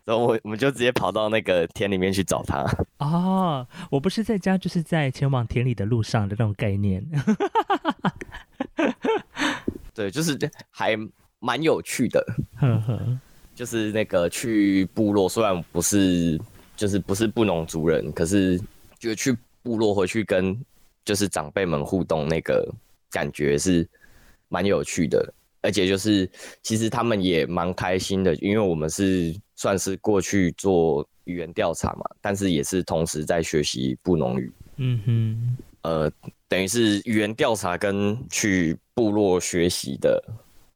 [0.06, 2.66] 然后我我们就直接跑到那个田里面去找他
[3.00, 7.04] 哦，我不是在家，就是在前往田里的路上的那种概念。
[9.94, 10.38] 对，就是
[10.70, 10.98] 还
[11.40, 12.24] 蛮有趣的。
[12.56, 13.00] 呵呵
[13.56, 16.40] 就是那个去部落，虽然不是
[16.76, 18.60] 就是不是布农族人，可是
[18.98, 20.60] 就去部落回去跟
[21.06, 22.68] 就是长辈们互动，那个
[23.12, 23.88] 感觉是
[24.50, 25.32] 蛮有趣的。
[25.64, 26.30] 而且就是
[26.62, 29.36] 其实他们也蛮开心的，因为我们是。
[29.56, 34.52] 算是过去做语言调查嘛，但是也是同时在学习布农语。
[34.76, 36.12] 嗯哼，呃，
[36.50, 40.22] 等于是语言调查跟去部落学习的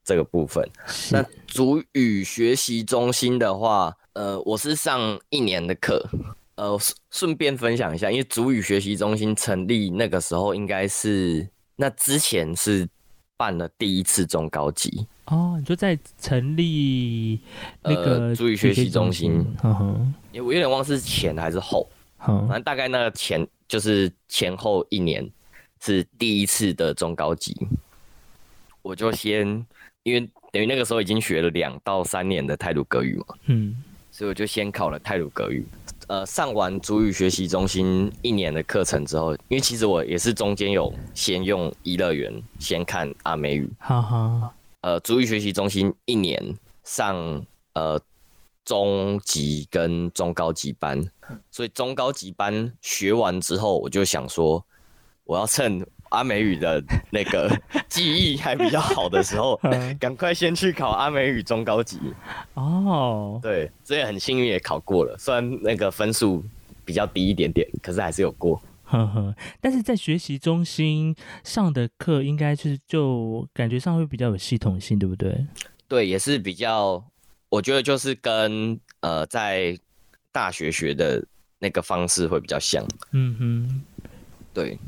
[0.05, 0.65] 这个部分。
[1.11, 6.07] 那主语学习中心的话，呃，我是上一年的课。
[6.55, 6.79] 呃，
[7.11, 11.45] 顺便分享一下，因为主语学习中心成立那个时候，应该是
[11.75, 12.87] 那之前是
[13.37, 15.07] 办了第一次中高级。
[15.25, 17.39] 哦，你就在成立
[17.81, 19.99] 那个主语学习中心，我
[20.33, 25.29] 有点忘是前还是后，反正大概那个前就是前后一年
[25.81, 27.55] 是第一次的中高级，
[28.81, 29.45] 我就先
[30.03, 30.21] 因为
[30.51, 33.75] 等于那个时候已经学了两到三年的泰鲁格语嘛，嗯，
[34.11, 35.65] 所以我就先考了泰鲁格语。
[36.07, 44.53] 呃，上完主语学习中心一年的课程之后，因为其实我也是中间有先用一乐园先看阿美语， 哈哈。
[44.81, 46.41] 呃，主语学习中心一年
[46.85, 47.99] 上呃
[48.63, 51.03] 中级跟中高级班，
[51.51, 54.65] 所以中高级班学完之后，我就想说，
[55.25, 57.49] 我要趁阿美语的那个
[57.89, 59.59] 记忆还比较好的时候，
[59.99, 61.99] 赶快先去考阿美语中高级。
[62.55, 66.43] 哦，对，所以很幸运也考过了，虽然那个分数
[66.85, 68.61] 比较低一点点，可是还是有过。
[68.89, 75.45] 呵呵，但是在学习中心上的课，应该是就感觉上会比较有系统性，对不对？
[75.89, 77.03] 对，也是比较，
[77.49, 79.77] 我觉得就是跟呃在
[80.31, 81.21] 大学学的
[81.59, 82.81] 那个方式会比较像。
[83.11, 83.81] 嗯哼，
[84.53, 84.79] 对，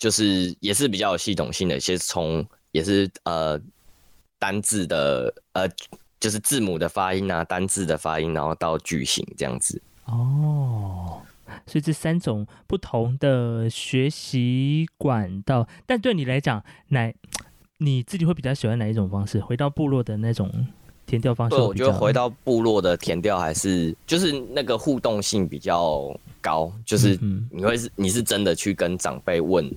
[0.00, 3.60] 就是也是比较有系统性的，先从也是呃
[4.38, 5.68] 单字的呃
[6.18, 9.80] 就是字母的发音啊，单字的发音，然后到句型这样子。
[10.06, 11.20] 哦。
[11.66, 17.12] 所以这三种不同的学习管道，但对你来讲，哪
[17.78, 19.40] 你自己会比较喜欢哪一种方式？
[19.40, 20.48] 回到部落的那种
[21.06, 21.56] 填调方式？
[21.56, 27.18] 我觉得回到部落的填调还是就是那个互动性比较高，就是
[27.50, 29.68] 你会是你是真的去跟长辈问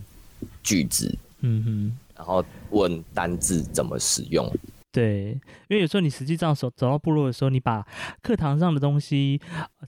[0.62, 4.50] 句子，嗯哼，然后问单字怎么使用。
[4.92, 5.32] 对，
[5.68, 7.86] 因为有时候你实际上走走到部落的时候，你把
[8.22, 9.40] 课堂上的东西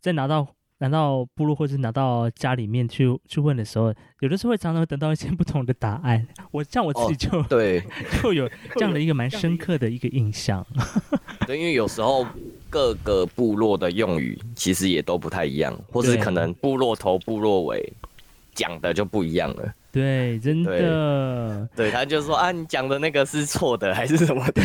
[0.01, 0.47] 再拿到。
[0.79, 6.27] 拿到部落或者拿到家里面去去问的时候，有的时候会常常会得到一些不同的答案。
[6.51, 7.81] 我像我自己就对，
[8.21, 10.67] 就有这样的一个蛮深刻的一个印象。
[11.47, 12.27] 对，因为有时候
[12.69, 17.93] 各个部落的用语其实也都不太一样，或是可能部落头、部落尾
[18.53, 19.73] 讲的就不一样了。
[19.95, 21.67] 对，真的。
[21.75, 24.61] 对，他就说啊，你讲的那个是错的，还是什么的？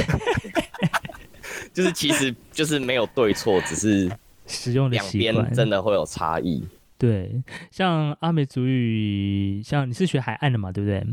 [1.72, 4.10] 就是其实就是没有对错，只是。
[4.52, 6.66] 使用的两边真的会有差异。
[6.98, 7.40] 对，
[7.70, 11.06] 像阿美族语，像你是学海岸的嘛，对不对？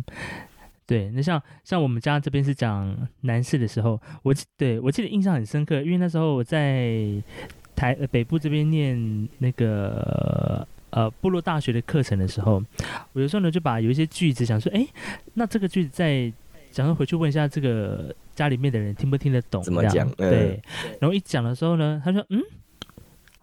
[0.88, 6.98] 对，那像像我们家这边是讲南市的时候，我对我记得印象很深刻，因为那时候我在
[7.76, 12.64] 台北部这边念那个呃部落大学的课程的时候，
[13.14, 14.88] 我有时候呢就把有一些句子想说，哎，
[15.34, 16.32] 那这个句子在。
[16.70, 20.08] 想要回去问一下这个家里面的人听不听得懂，怎么讲？
[20.12, 20.62] 对。
[21.00, 22.40] 然后一讲的时候呢，他说：“嗯，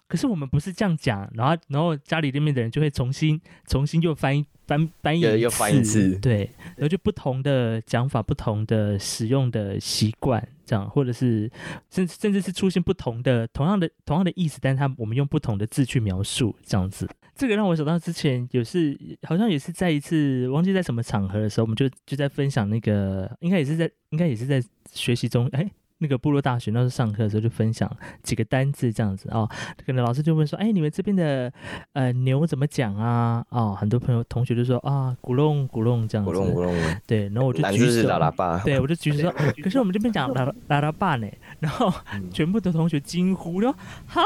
[0.07, 4.44] 可是我们不是这样讲。”然后，然后家里里面的人就会重新、重新又翻译。
[4.66, 11.50] 翻翻译一次，对，然后就不同的讲法，不同的使用的习惯，这样，或者是
[11.90, 25.70] 甚甚至是出现不同的同样的同样的意思，但是他我们用不同的字去描述，这样子，这个让我想到之前有是好像也是在一次忘记在什么场合的时候，我们就就在分享那个，应该也是在应该也是在学习中，哎。
[25.98, 27.90] 那个部落大学那时候上课的时候就分享
[28.22, 29.48] 几个单字这样子哦，
[29.87, 31.52] 可能老师就问说，哎，你们这边的
[31.92, 33.44] 呃牛怎么讲啊？
[33.50, 36.74] 哦，很多朋友同学就说啊，咕隆咕隆这样子，咕隆咕隆。
[37.07, 38.59] 对，然后我就举手，喇叭。
[38.64, 41.28] 对，我就举手说， 可是我们这边讲喇 喇喇叭呢，
[41.61, 41.92] 然后
[42.33, 43.74] 全部的同学惊呼说，
[44.07, 44.22] 哈，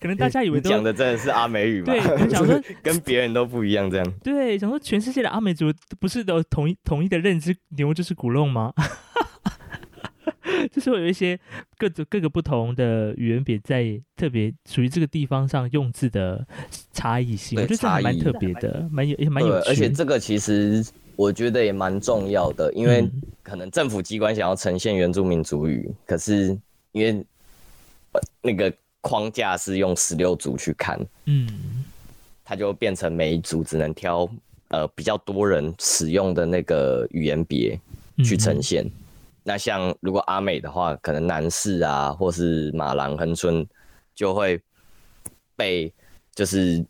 [0.00, 1.86] 可能大家以为讲的真的是阿美语吗？
[1.86, 4.12] 对，想说 跟别人都不一样这样。
[4.22, 8.72] 对，想说全世界的阿美族不是都统一统一的认知牛就是古隆吗？
[10.68, 11.38] 就是会有一些
[11.78, 16.46] 各种各个不同的语言别在特别属于这个地方上用字的
[16.92, 19.68] 差异性，我觉得还蛮特别的，蛮有也蛮有趣。
[19.68, 20.84] 而且这个其实
[21.16, 23.08] 我觉得也蛮重要的，因为
[23.42, 26.56] 可能政府机关想要呈现原住民族语，可是
[26.92, 27.24] 因为
[28.42, 31.84] 那个框架是用十六族去看，嗯，
[32.44, 34.28] 它就变成每一族只能挑
[34.68, 37.78] 呃比较多人使用的那个语言别
[38.24, 38.84] 去呈现。
[39.42, 43.66] 那像如果阿美的话，可能南市啊，或是马兰横村，
[44.14, 44.60] 就会
[45.56, 45.92] 被
[46.34, 46.84] 就是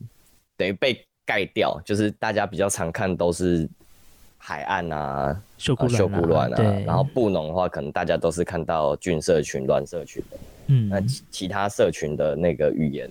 [0.56, 3.68] 等于被盖掉，就是大家比较常看都是
[4.36, 6.48] 海岸啊、秀姑峦啊，
[6.84, 10.38] 然后布农的话，可能大家都是看到郡社群、乱社群的。
[10.66, 13.08] 嗯，那其其他社群的那个语言，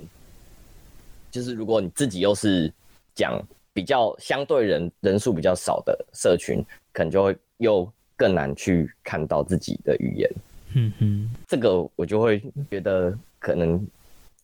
[1.32, 2.72] 就是如果你自己又是
[3.16, 3.42] 讲
[3.74, 7.90] 比较相对人人数比较少的社群，可能就会又。
[8.20, 10.30] 更难去看到自己的语言，
[10.74, 13.82] 嗯哼，这个我就会觉得可能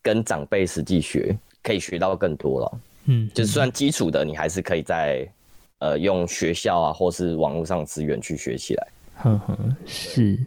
[0.01, 5.27] 跟长辈实际学可以学到更多了，嗯，就算基础的，你还是可以在
[5.79, 10.39] 呃用学校啊或是网络上资源去学起来，哼哼，是。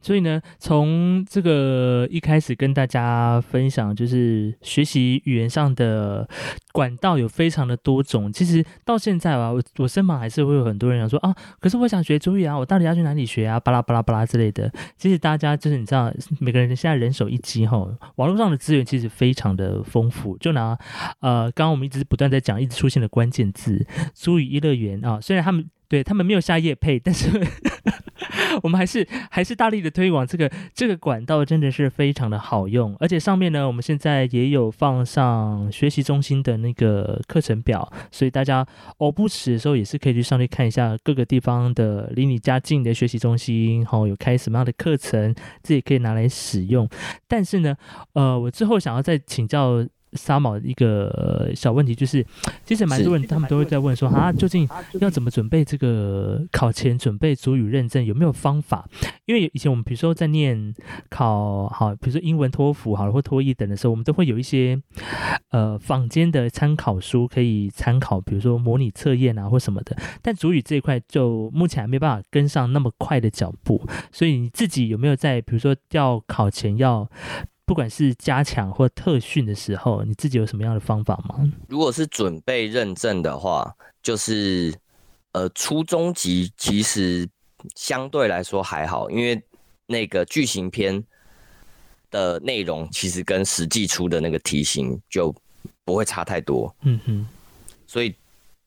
[0.00, 6.28] 所以呢，从这个一开始跟大家分享，就是学习语言上的
[6.74, 8.32] 管道有非常的多种。
[8.32, 13.60] 其实到现在吧，我我身旁还是会有很多人想说啊，可是我想学主语啊，我到底要去哪里学啊？
[13.60, 14.68] 巴拉巴拉巴拉之类的。
[14.98, 20.36] 其实大家就是你知道，每个人现在人手一机哈，网络上的资源其实非常的丰富。
[20.38, 20.76] 就拿
[21.20, 25.70] 呃，刚刚我们一直不断在讲，一直出现的关键字“主语一乐园”啊，虽然他们。
[25.86, 27.28] 对他们没有下夜配，但是
[28.62, 32.96] 我们还是还是大力的推广这个这个管道，真的是非常的好用。
[33.00, 38.66] 而且上面呢，我们现在也有放上学习中心的那个课程表，所以大家
[38.98, 46.88] 偶不时的时候也是可以去上去看一下各个地方的离你家近的学习中心，好有开什么样的课程，自己可以拿来使用。
[47.26, 47.76] 但是呢，
[48.12, 49.84] 呃，我之后想要再请教。
[50.14, 52.24] 沙毛一个小问题就是，
[52.64, 54.68] 其实蛮多人他们都会在问说啊，究竟
[55.00, 58.88] 要怎么准备这个考前准备主语认证有没有方法？
[59.26, 60.74] 因为以前我们比如说在念
[61.08, 64.80] 考好，比如说英文托福好了或托译等的时候，我们都会有一些
[65.50, 69.96] 呃坊间的参考书可以参考，比如说模拟测验啊或什么的。
[70.22, 77.08] 但主语这一块就目前还没办法跟上那么快的脚步，所以你自己有没有在比如说要考前要？
[77.66, 81.50] 不管是加强或特训的时候，你自己有什么样的方法吗？
[81.68, 84.74] 如果是准备认证的话，就是
[85.32, 87.28] 呃初中级其实
[87.74, 89.42] 相对来说还好，因为
[89.86, 91.02] 那个剧情片
[92.10, 95.34] 的内容其实跟实际出的那个题型就
[95.84, 96.74] 不会差太多。
[96.82, 97.26] 嗯哼，
[97.86, 98.14] 所以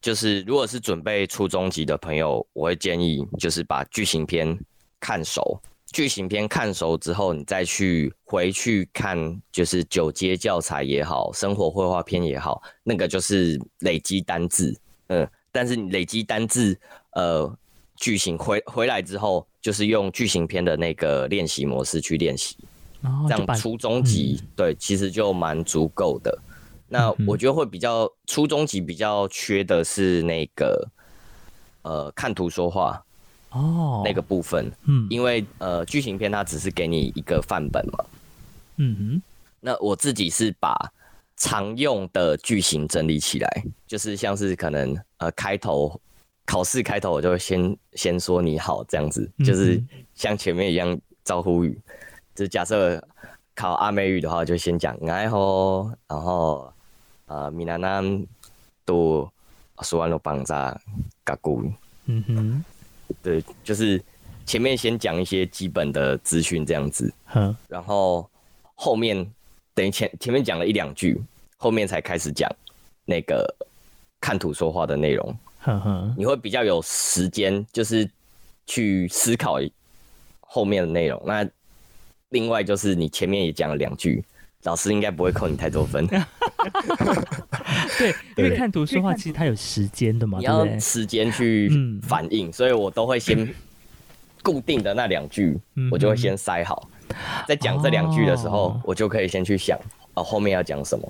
[0.01, 4.57] 就是如果是准备初中级的朋友，我会建议就是把剧情片
[4.99, 5.61] 看熟。
[5.93, 14.77] 剧情片看熟之后，你再去回去看，就是九阶教材也好，生活绘画片也好，那个就是累积单字，
[15.07, 16.77] 嗯，但是你累积单字，
[17.11, 17.57] 呃，
[17.95, 22.57] 剧情回回来之后，就是用剧情片的那个练习模式去练习，
[23.27, 26.38] 这样初中级对，其实就蛮足够的。
[26.89, 30.89] 那我觉得会比较初中级比较缺的是那个，
[31.83, 33.01] 呃，看图说话。
[33.58, 38.05] 哦，那个部分，嗯，因为呃，剧情片它只是给你一个范本嘛，
[38.78, 39.22] 嗯哼，
[39.60, 40.76] 那我自己是把
[41.36, 45.99] 常用的剧情整理起来，就是像是可能呃开头
[46.45, 49.84] 考试开头我就先先说你好这样子，就是
[50.14, 51.80] 像前面一样招呼语，
[52.36, 53.03] 就是假设
[53.55, 56.72] 考阿美语的话，就先讲哎吼，然后
[57.26, 58.26] 呃米南南
[58.86, 59.30] 都
[59.82, 60.80] 说完了绑扎
[61.24, 61.72] 嘎古，
[62.05, 62.64] 嗯哼。
[63.28, 64.01] 对，就是
[64.45, 67.13] 前面先讲一些基本的资讯这样子，
[67.67, 68.30] 然后
[68.73, 69.30] 后面
[69.73, 71.21] 等于前前面讲了一两句，
[71.57, 72.49] 后面才开始讲
[73.03, 73.53] 那个
[74.21, 75.38] 看图说话的内容。
[76.15, 78.09] 你会比较有时间，就是
[78.65, 79.59] 去思考
[80.39, 81.21] 后面的内容。
[81.25, 81.45] 那
[82.30, 84.23] 另外就是你前面也讲了两句，
[84.68, 86.05] 老师应该不会扣你太多分。
[87.97, 91.72] 对，因为看图说话其实它有时间的嘛，你要时间去
[92.03, 93.47] 反应，所以我都会先
[94.43, 95.57] 固定的那两句，
[95.89, 96.89] 我就会先塞好，
[97.47, 99.80] 在讲这两句的时候，我就可以先去想
[100.15, 101.09] 哦，后面要讲什么。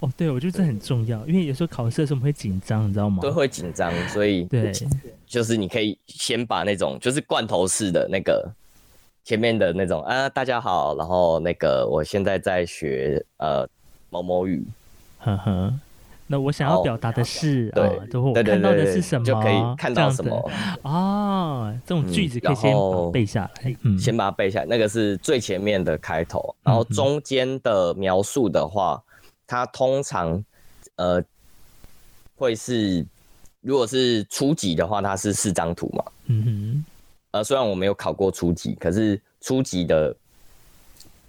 [0.00, 3.18] 哦，对，我觉得这很重要，因为有时候考试的时候我们会紧张，你知道吗？
[3.20, 4.72] 对会紧张，所以对，
[5.24, 8.52] 就是你可以先把那种就是罐头式的那个
[9.28, 13.68] 前面的那种啊，大家好，然后那个我现在在学呃
[14.08, 14.66] 某某语，
[15.18, 15.70] 呵呵，
[16.26, 20.50] 那我想要表达的是，对，我看到的是什么，就可以看到什么
[20.80, 22.74] 啊，这种句子可以先
[23.12, 28.98] 背下来，嗯，先把它背下来，那个是最前面的开头，然后中间的描述的话。
[29.46, 30.42] 它通常，
[30.96, 31.22] 呃，
[32.36, 33.04] 会是，
[33.60, 36.04] 如果是初级的话，它是四张图嘛。
[36.28, 36.84] 嗯哼。
[37.38, 40.14] 呃，虽然我没有考过初级，可是初级的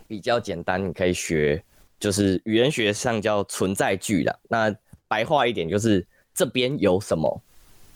[0.07, 1.63] 比较简单，你可以学，
[1.99, 4.39] 就是语言学上叫存在句的。
[4.49, 4.75] 那
[5.07, 6.03] 白话一点就是
[6.33, 7.41] 这边有什么？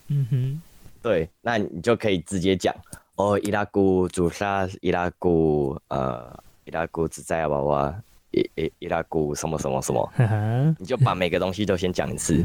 [0.08, 0.62] 嗯哼。
[1.02, 2.72] 对，那你就可以直接讲
[3.16, 8.02] 哦，伊拉古主沙，伊拉古呃，伊拉古自在娃娃。
[8.30, 12.44] 伊伊伊拉古什么什么什么，你就把每个东西都先讲一次。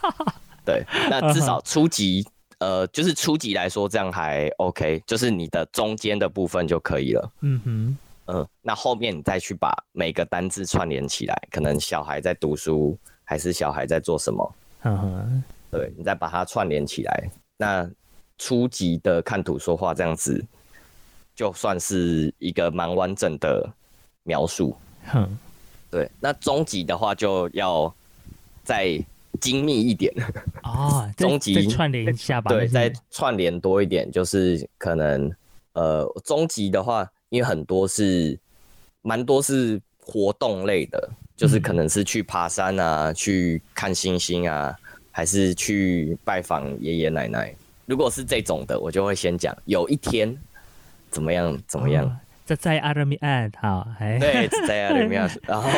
[0.64, 2.26] 对，那至少初级，
[2.58, 7.32] 呃，就是初级来说，这样还 OK，就是你的中间的部分就可以了。
[7.40, 14.54] 嗯哼，嗯，那后面你再去把每个单字串联起来，可能小孩在读书，还是小孩在做什么？
[14.82, 17.88] 嗯哼，对你再把它串联起来，那
[18.38, 20.44] 初级的看图说话这样子，
[21.34, 23.68] 就算是一个蛮完整的
[24.22, 24.76] 描述。
[25.06, 25.38] 哼，
[25.90, 27.94] 对，那中级的话就要
[28.62, 28.98] 再
[29.40, 30.12] 精密一点
[30.62, 32.50] 哦， 中极串联一下吧。
[32.50, 35.30] 对，再串联多一点，就是可能
[35.72, 38.38] 呃，中极的话，因为很多是
[39.02, 44.74] 蛮多是活动类的，就是可能是去爬山啊，去看星星啊，
[45.10, 47.54] 还是去拜访爷爷奶奶。
[47.86, 50.36] 如果是这种的，我就会先讲有一天
[51.10, 52.18] 怎么样怎么样。
[52.44, 55.70] 在在阿拉米安，好，对，在阿拉米安， 然后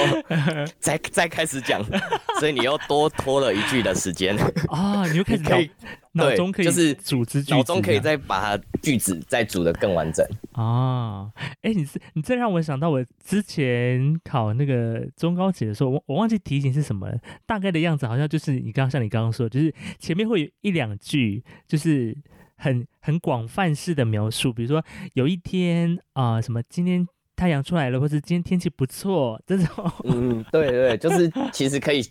[0.80, 1.80] 再再开始讲，
[2.40, 4.36] 所以你又多拖了一句的时间
[4.68, 5.70] 啊，你又开始可以
[6.12, 11.30] 脑中可以就是组织句子，脑中可以再把它句子再组的更完整啊。
[11.62, 17.08] 哎，你是你这让我想到我之前考那个中高级的时候，我我忘记题型是什么，
[17.46, 22.16] 大概的样子好像就是你刚刚像你刚刚说，就是前面会有一两句，就是。
[22.56, 29.92] 很很广泛式的描述，比如说有一天啊，什么今天太阳出来了，或是今天天气不错这种。
[30.04, 32.02] 嗯，对对，就是其实可以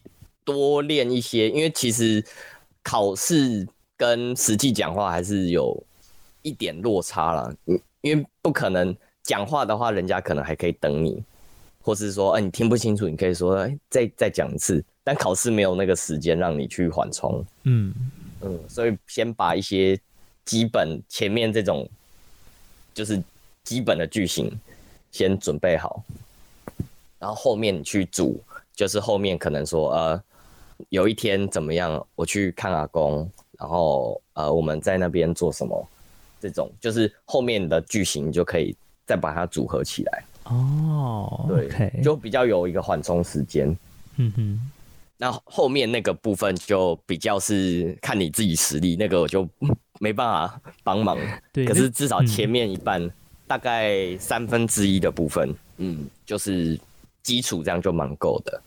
[0.44, 2.24] 多练一些，因为其实
[2.84, 3.68] 考试
[3.98, 5.84] 跟实际讲话还是有
[6.44, 7.54] 一点落差了。
[7.66, 11.24] 嗯，因为不可能讲话的话，人家可能还可以等你，
[11.82, 14.86] 或是说，哎，你听不清楚，你可以说，哎，再再讲一次。
[15.04, 17.44] 但考试没有那个时间让你去缓冲。
[17.64, 17.94] 嗯
[18.42, 20.00] 嗯，所以先把一些。
[20.46, 21.90] 基本前面这种
[22.94, 23.22] 就是
[23.64, 24.52] 基本的句型
[25.12, 26.04] 先准备好，
[27.20, 28.40] 然后后面去组，
[28.76, 30.24] 就是后面可能说呃
[30.90, 35.88] 有一天怎么样，我去看阿公，然后呃我们在那边做什么，
[36.40, 38.76] 这种就是后面的句型就可以
[39.06, 40.24] 再把它组合起来。
[40.44, 43.76] 哦，对，就比较有一个缓冲时间。
[44.18, 44.72] 嗯哼。
[45.18, 49.48] 那后面那个部分就比较是看你自己实力，那个我就
[50.00, 51.18] 没办法帮忙。
[51.52, 53.10] 对，可是至少前面一半，
[53.48, 56.80] 大概三分之一的部分，嗯，就是
[57.24, 58.62] 基础这样就蛮够的。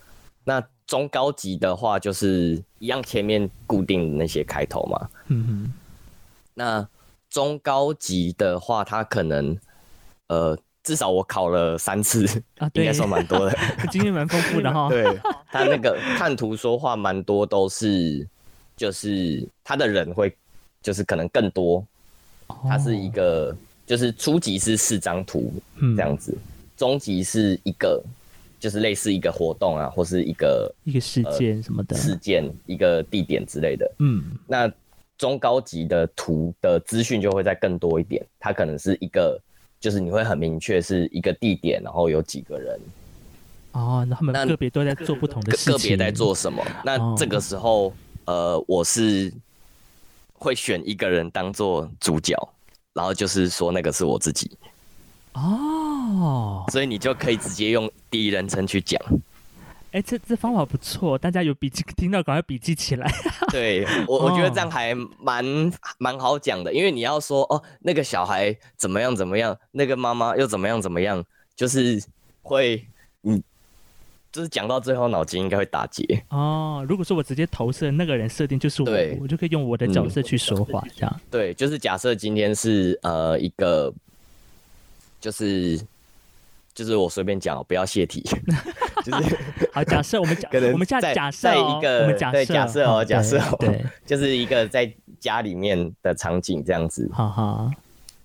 [0.44, 5.08] 那中高级的话，就是一样前面固定那些开头嘛。
[5.28, 5.72] 嗯哼。
[6.54, 6.88] 那
[7.30, 9.56] 中高级的话，它可能
[10.28, 10.58] 呃。
[10.84, 12.24] 至少我考了三次
[12.56, 13.54] 啊，应该算蛮多的，
[13.92, 14.88] 经验蛮丰富的哈。
[14.88, 15.04] 对
[15.48, 18.26] 他那个看图说话蛮多，都是
[18.74, 20.34] 就是他的人会
[20.82, 21.84] 就是可能更多。
[22.62, 23.54] 它是一个
[23.86, 25.52] 就是初级是四张图
[25.96, 26.36] 这样子，
[26.76, 28.02] 中级是一个
[28.58, 33.90] 就是类似一个活动啊，或是一个一个事件什么的事件一个地点之类的。
[33.98, 34.70] 嗯，那
[35.16, 39.40] 中高级的图的资讯就会再更多一点，它可能是一个。
[39.80, 42.80] 就是你会很明确是一个地点，然后有几个人
[43.70, 46.60] 哦，那他们个别都在做不同的事情，个别在做什么？
[46.84, 49.32] 那这个时候，呃，我是
[50.38, 52.36] 会选一个人当做主角，
[52.92, 54.50] 然后就是说那个是我自己。
[55.34, 59.00] 哦，所以你就可以直接用第一人称去讲。
[59.92, 63.10] 哎，这这方法不错，大家有笔记听到赶快笔记起来。
[63.50, 65.44] 对我，我觉得这样还蛮
[65.98, 71.24] 蛮好讲的，因为你要说哦，那个小孩怎么样怎么样，那个妈妈又怎么样怎么样，
[71.56, 72.02] 就是
[72.42, 72.86] 会，嗯，
[74.30, 76.04] 就是讲到最后脑筋应该会打结。
[76.28, 81.20] 哦，如果说我直接投射那个人设定就是我，我就可以用我的角色去说话，这样。
[81.30, 83.92] 对，就是假设今天是呃一个，
[85.20, 85.80] 就是
[86.74, 88.22] 就是我随便讲，不要泄题。
[89.04, 89.36] 就是
[89.72, 97.70] 好，假设我们假我们在假设一个，我们假设哦，假设哦，对， 就是一个在家里面的场景这样子，哈哈，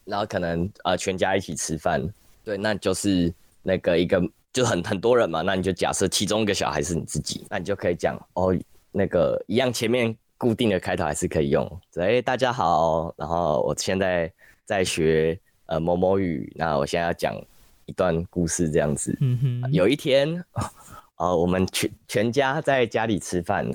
[0.04, 2.04] 然后可能呃全家一起吃饭，
[2.44, 3.32] 对，那就是
[3.62, 4.22] 那个一个
[4.54, 8.56] 就很很多人嘛，那你就假设其中一个小孩是你自己，那你就可以讲哦，
[8.92, 14.32] 那个一样前面固定的开头还是可以用，哎大家好，然后我现在
[14.64, 17.36] 在学呃某某语，那我现在要讲。
[17.86, 20.42] 一段故事这样子，嗯哼，有一天，
[21.18, 23.70] 呃，我们全全家在家里吃饭，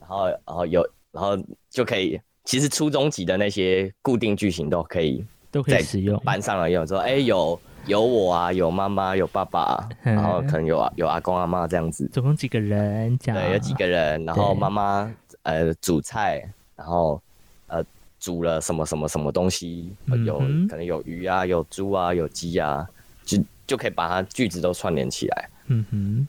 [0.00, 1.36] 然后，然后有，然后
[1.68, 13.16] 就可以，其实初中级的那些固定句型都可以，都可以使用，搬上了用，说，哎，有有我啊，有妈妈，有爸爸， 然后可能有有阿公阿妈这样子，总共几个人？
[13.18, 15.12] 对，有几个人，然后妈妈
[15.42, 17.20] 呃煮菜，然后
[17.66, 17.84] 呃。
[18.20, 19.94] 煮了什么什么什么东西？
[20.24, 22.88] 有可能有鱼啊，有猪啊，有鸡啊，
[23.22, 25.50] 就就可以把它句子都串联起来。
[25.66, 25.84] 嗯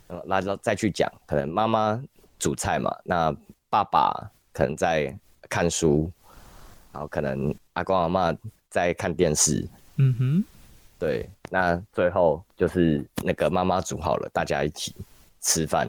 [0.10, 1.98] 哼，那就再去讲，可能妈妈
[2.38, 3.34] 煮菜嘛，那
[3.70, 4.12] 爸爸
[4.52, 5.18] 可能在
[5.50, 6.12] 看书，
[6.92, 8.36] 然后可能阿公阿妈
[8.70, 9.66] 在看电视。
[9.96, 10.44] 嗯哼，
[11.00, 14.96] 对，那最后就是那个妈妈煮好了，大家一起
[15.42, 15.88] 吃饭。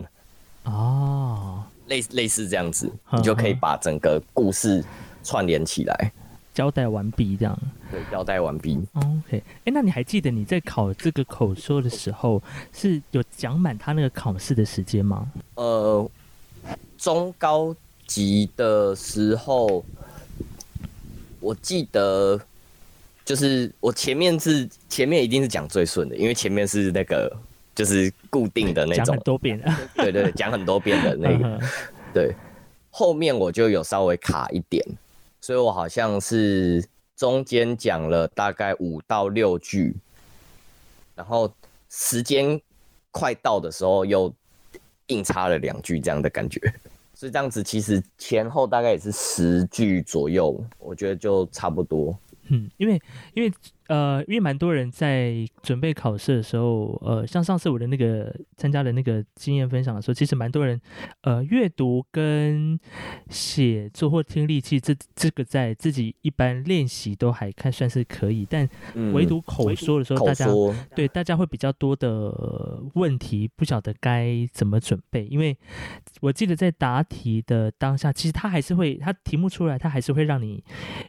[0.64, 4.84] 哦，类类似这样子，你就可以把整个故事。
[5.28, 6.12] 串联起来，
[6.54, 7.58] 交代完毕，这样
[7.90, 8.78] 对，交代完毕。
[8.92, 12.40] OK，哎，那你还记得你在考这个口说的时候
[12.72, 15.28] 是有讲满他那个考试的时间吗？
[15.56, 16.08] 呃，
[16.96, 17.74] 中高
[18.06, 19.84] 级的时候，
[21.40, 22.40] 我记得
[23.26, 27.36] 就是我前面是前面一定是讲最顺的，因为前面是那个
[27.74, 29.60] 就是固定的那种，很多遍，
[29.96, 31.60] 对对，讲很多遍的那个，
[32.14, 32.32] 对，
[32.88, 34.82] 后面我就有稍微卡一点。
[35.40, 36.84] 所以我好像是
[37.16, 39.94] 中间讲了大概五到六句，
[41.16, 41.52] 然后
[41.90, 42.60] 时间
[43.10, 44.32] 快到的时候又
[45.08, 46.60] 硬插了两句这样的感觉，
[47.12, 52.16] 所以这样子其实前后大概也是十句左右，我觉得就差不多。
[52.48, 53.00] 嗯，因为
[53.34, 53.52] 因为。
[53.88, 60.80] 呃，因为蛮多人在准备考试的时候，呃，像上次我的那个参加的那个经验分享的时候，其实蛮多人，
[61.22, 62.78] 呃，阅读跟
[63.28, 68.68] 写作或听力，其实这这个在自己一般练习都还看算是可以，但
[69.12, 70.46] 唯独口说的时候，大家
[70.94, 75.26] 对大家会比较多的问题，不晓得该怎么准备。
[75.26, 75.56] 因为
[76.20, 80.64] 我记得在答题的当下，其实他还是会，他题目出来，他还是会让你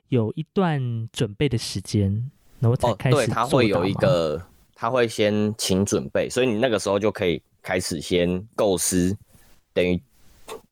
[0.09, 2.32] 有一段准备的时间。
[2.60, 4.41] 然后才开始对，他会有一个，
[4.76, 9.16] 他会先请准备，所以你那个时候就可以开始先构思，
[9.74, 10.01] 等于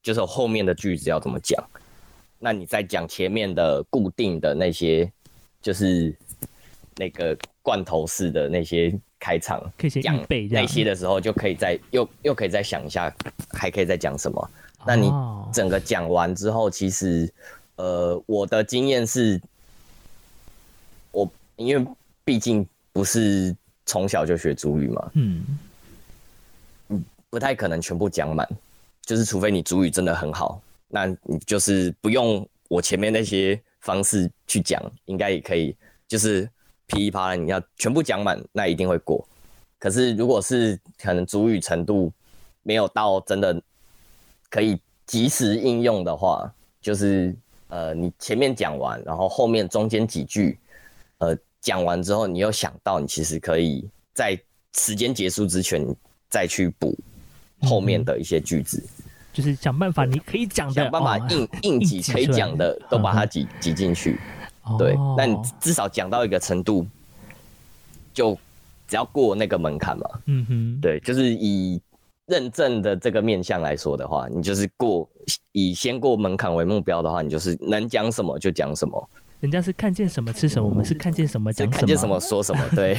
[0.01, 1.63] 就是后面的句子要怎么讲。
[2.39, 5.11] 那你在讲前面的固定的那些，
[5.61, 6.15] 就是
[6.95, 10.19] 那个罐头式的那些开场，可以先讲
[10.49, 13.13] 那些的时候，就可以再又又可以再想一下，
[13.51, 14.49] 还可以再讲什么。
[14.87, 15.11] 那你
[15.53, 17.31] 整个讲完之后，其实
[17.75, 19.39] 呃，我的经验是。
[21.57, 21.87] 因为
[22.23, 25.45] 毕竟不是从小就学主语嘛，嗯，
[27.29, 28.47] 不太可能全部讲满，
[29.01, 35.75] 就是除非你主语真的很好，那你就是不用我前面那些方式去讲，应该也可以，
[36.07, 36.49] 就是
[36.87, 39.25] 噼里啪啦你要全部讲满，那一定会过。
[39.79, 42.11] 可是如果是可能主语程度
[42.63, 43.61] 没有到真的
[44.49, 46.51] 可以及时应用的话，
[46.81, 47.35] 就是
[47.67, 50.57] 呃你前面讲完，然后后面中间几句。
[51.17, 51.33] 呃，
[51.65, 54.39] 讲完之后，你又想到，你其实可以在
[54.75, 55.83] 时间结束之前
[56.29, 56.95] 再去补
[57.63, 58.83] 后面的一些句子，
[59.33, 64.19] 就是想办法，你可以讲的，想办法硬硬挤可以讲的，都把它挤挤进去。
[64.77, 66.85] 对，那你至少讲到一个程度，
[68.13, 68.37] 就
[68.87, 70.09] 只要过那个门槛嘛。
[70.27, 71.81] 嗯哼，对，就是以
[72.27, 75.09] 认证的这个面向来说的话，你就是过
[75.51, 79.09] 以先过门槛为目标的话，你就是能讲什么就讲什么。
[79.45, 82.67] 人家是看见什么吃什么，我们是看见什么讲什么，看见什么说什么。
[82.75, 82.97] 对，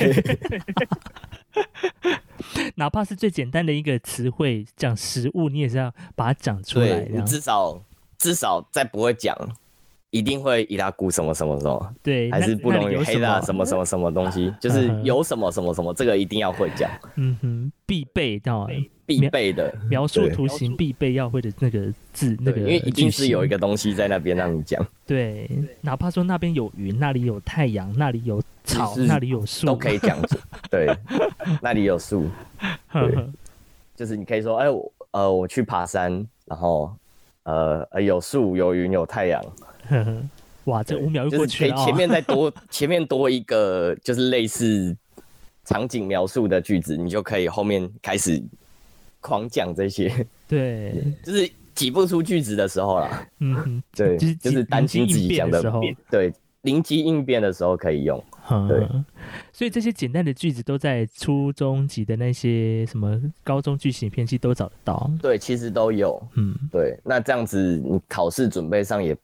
[2.76, 7.00] 哪怕是最简单的一个词汇，讲食物，你也是要把它讲出来。
[7.10, 7.82] 你至少
[8.16, 9.36] 至少再不会讲，
[10.10, 16.88] 一定会伊拉古什么什么什么，对，还是不容易黑啦什么什么什么东西， 就是有什么什么什么，这个一定要会讲。
[17.16, 18.68] 嗯哼，必备到
[19.06, 24.84] 必备的 描述图形必备要会的那个字，那个因为一定是有一个东西在那边让你讲。
[25.06, 25.48] 对，
[25.80, 30.18] 哪怕说那边有云，那里有太阳，那里有草，那里有树，都可以讲。
[30.68, 30.92] 对，
[31.62, 32.28] 那里有树，
[32.92, 33.28] 对，
[33.94, 36.92] 就是你可以说，哎，我呃，我去爬山，然后
[37.44, 39.42] 呃，有树，有云，有太阳。
[40.64, 41.76] 哇，这五秒又过去了。
[41.76, 44.96] 可以前面再多，前面多一个就是类似
[45.64, 48.42] 场景描述的句子，你就可以后面开始
[49.26, 50.12] 狂讲这些。
[50.46, 53.28] 对， 就是挤不出句子的时候啦。
[53.40, 58.22] 嗯，对，就是担心自己讲的时候，对，灵机应变的时候可以用。
[58.68, 58.86] 对，
[59.52, 65.10] 所以这些简单的句子都在初中级的那些什么高中句型片期都找得到。
[65.20, 66.22] 对，其实都有。
[66.36, 69.16] 嗯，对，那这样子你考试准备上也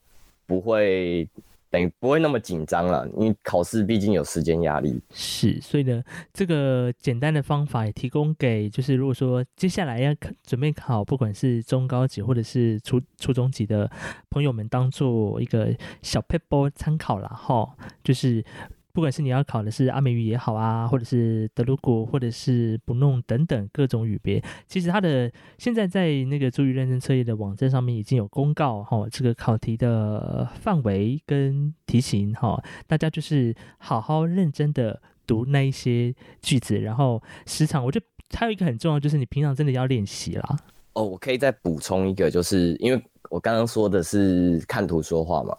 [0.44, 1.28] 不会
[1.72, 5.02] 等于不会那么紧张了，因为考试毕竟有时间压力。
[5.10, 10.14] 是，所以呢，这个简单的方法也提供给就是如果说接下来要
[10.44, 13.90] 准备考，不管是中高级或者是初初中级的
[14.28, 18.44] 朋友们，当做一个小 paper 参考了哈，就是。
[18.92, 40.58] 不管是你要考的是阿美语也好啊，或者是德鲁古，或者是不弄等等各种语别，其实它的现在在那个注意认证测验的网站上面已经有公告哈，这个考题的范围跟题型哈，大家就是好好认真的读那一些句子，然后时常我觉得还有一个很重要，就是你平常真的要练习啦。
[40.92, 45.56] 哦，我可以再补充一个，就是因为我刚刚说的是看图说话嘛，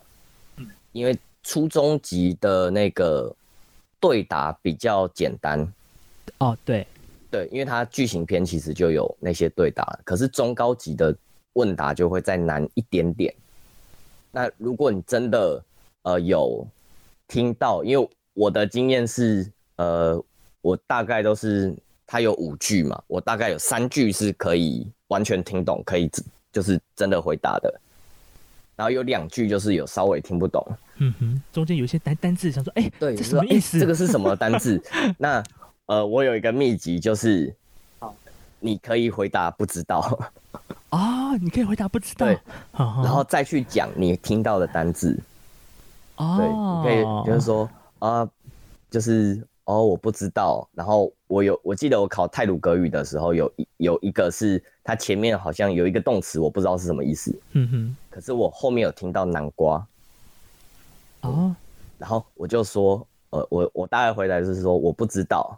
[0.57, 1.17] 嗯，因为。
[1.43, 3.33] 初中级的那个
[3.99, 5.71] 对答比较简单
[6.39, 6.87] 哦，对
[7.29, 11.15] 对，因为它剧情片其实就有那些对答，可是中高级的
[11.53, 13.33] 问答就会再难一点点。
[14.31, 15.63] 那如果你真的
[16.03, 16.65] 呃有
[17.27, 20.23] 听到，因为我的经验是呃，
[20.61, 21.75] 我大概都是
[22.07, 26.09] 它有五句嘛，我大概有三句是可以完全听懂，可以
[26.51, 27.81] 就是真的回答的。
[28.76, 30.65] 然后有两句就是有稍微听不懂，
[30.97, 33.80] 嗯哼，中间有一些单单字，想说，哎，对，这什么意思？
[33.80, 34.82] 这个是什么单字？
[35.17, 35.43] 那
[35.86, 37.53] 呃，我有一个秘籍，就是
[38.59, 40.32] 你可以回答不知道。
[40.89, 42.39] 啊，你可以回答不知道，对，
[42.74, 45.19] 然后再去讲你听到的单字，
[46.15, 47.69] 哦，对，你可以就是说
[47.99, 48.28] 啊，
[48.89, 49.45] 就是。
[49.66, 50.68] 哦，我不知道。
[50.74, 57.34] 然后我有，我记得我考泰鲁格语的时候，有一有一个是它前面好像有一个动词，我不知道是什么意思。
[57.53, 57.97] 嗯哼。
[58.09, 59.88] 可是我后面有听到南瓜。
[61.22, 61.55] 哦。
[61.97, 65.57] 然后我就说，呃，我我大概回答就是说我不知道。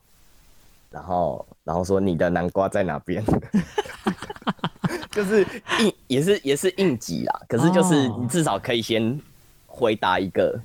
[0.91, 3.26] 然后然后说你的南瓜在哪边？
[5.10, 5.47] 就是
[5.80, 7.41] 应也是也是应急啦。
[7.47, 9.20] 可是就是你至少可以先
[9.66, 10.60] 回答一个，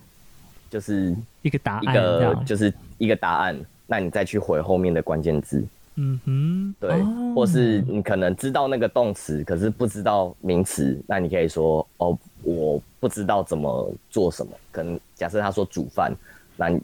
[0.69, 2.73] 就是一个答案，一个就是。
[3.01, 5.67] 一个答案，那你再去回后面的关键字。
[5.97, 7.03] 嗯哼，对，
[7.35, 14.53] 或是你可能知道那个动词，可是不知道名词，那你可以说哦，我不知道怎么做什么。
[14.71, 16.15] 可能假设他说煮饭，
[16.57, 16.79] 那你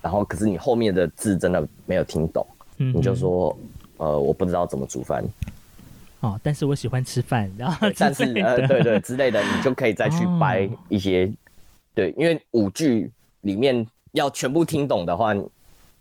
[0.00, 3.54] 然后可是你后面的字真的没有听懂，你就说
[3.98, 5.22] 呃，我不知道怎么煮饭。
[6.20, 11.30] 哦，但是我喜欢吃饭，然后 但是呃，对对之类的，你就可以再去掰一些，
[11.94, 13.10] 对，因为五句
[13.42, 13.86] 里面。
[14.14, 15.34] 要全部听懂的话，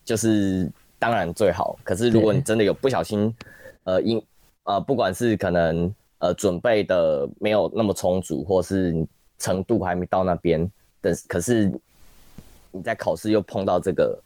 [0.05, 1.77] 就是当然最好。
[1.83, 3.33] 可是如果你真的有不小心，
[3.83, 4.21] 呃，因
[4.63, 9.05] 呃，不管是可能呃准备的没有那么充足，或是
[9.39, 11.71] 程度还没到那边的，可是
[12.71, 14.17] 你在考试又碰到这个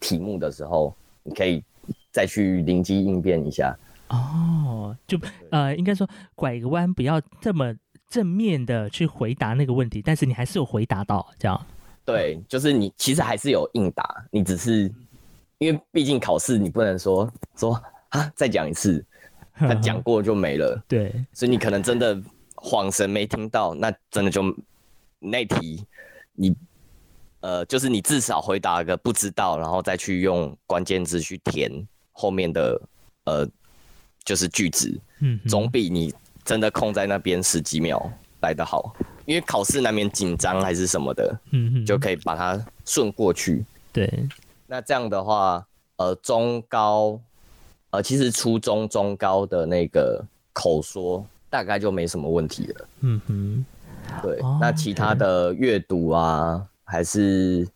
[0.00, 1.62] 题目的时候，你可以
[2.10, 3.76] 再去灵机应变一下。
[4.08, 5.18] 哦，就
[5.50, 7.74] 呃，应该说拐个弯，不要这么
[8.08, 11.66] 正面的去回答那个问题，但是你还是有回答到这样。
[12.04, 14.92] 对，就是你其实还是有应答，你只是
[15.58, 19.04] 因为毕竟考试，你不能说说啊再讲一次，
[19.54, 20.82] 他讲过就没了。
[20.86, 22.20] 对，所以你可能真的
[22.56, 24.42] 恍神没听到，那真的就
[25.18, 25.84] 那题
[26.32, 26.54] 你
[27.40, 31.70] 呃，就是你至少回答个不知道，然后再去用关键字去填
[32.12, 32.80] 后面的
[33.24, 33.48] 呃
[34.24, 38.10] 就是句子，嗯，总比你真的空在那边十几秒
[38.44, 38.94] 来得好。
[39.26, 43.64] 因为考试难免紧张还是什么的，嗯，就可以把它顺过去。
[43.90, 44.28] 对，
[44.66, 45.66] 那这样的话，
[45.96, 47.18] 呃，中高，
[47.88, 50.22] 呃，其实初中、中高的那个
[50.52, 52.88] 口说大概就没什么问题了。
[53.00, 53.64] 嗯哼，
[54.20, 57.66] 对，那其他的阅读啊，还是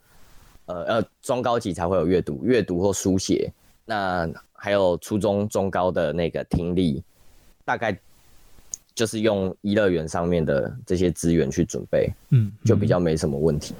[0.66, 3.50] 呃呃，中高级才会有阅读、阅读或书写。
[3.86, 7.02] 那还有初中、中高的那个听力，
[7.64, 7.98] 大概。
[8.98, 13.72] 就是用一乐园上面的这些资源去准备，嗯，就比较没什么问题。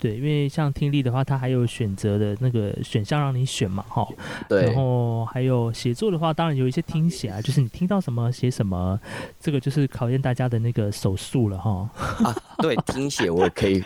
[0.00, 4.04] 对，因为像听力的话，它还有选择的那个选项让你选嘛，哈。
[4.48, 4.64] 对。
[4.64, 8.98] 然后还有写作的话，当然有一些听写啊，就是你听到什么写什么，
[9.40, 11.88] 这个就是考验大家的那个手速了，哈。
[12.24, 13.80] 啊，对， 听写我可以，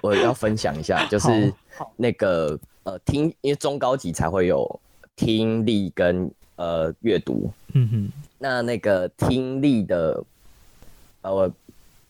[0.00, 1.52] 我要分享一下，就是
[1.96, 4.80] 那个呃听，因为中高级才会有
[5.16, 8.12] 听力跟呃阅读，嗯哼。
[8.42, 10.24] 那那个听力的
[11.20, 11.52] 呃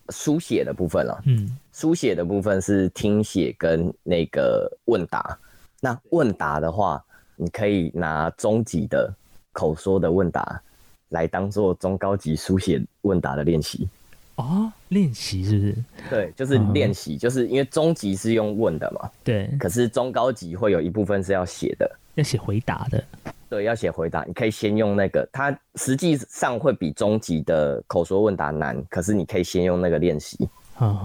[0.09, 1.57] 书写的部分了，嗯。
[1.73, 5.37] 书写的部分是听写跟那个问答，
[5.79, 7.03] 那问答的话，
[7.35, 9.11] 你可以拿中级的
[9.51, 10.61] 口说的问答
[11.09, 13.87] 来当做中高级书写问答的练习。
[14.35, 15.75] 哦，练习是不是？
[16.09, 19.09] 对，就是练习，就是因为中级是用问的嘛。
[19.23, 19.49] 对。
[19.57, 23.03] 可是中高级会有一部分是要写的，要写回答的。
[23.51, 30.47] 对，要写回答，你可以先用那个，它实际上会比中级的口说问答难，可是你可以先用那个练习。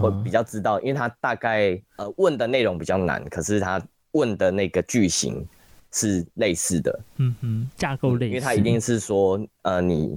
[0.00, 3.82] 会比较知道，因为它大概呃问的内容比较难，可是它
[4.12, 5.44] 问的那个句型
[5.90, 10.16] 是类似的，嗯哼，架构类似，因为它一定是说呃你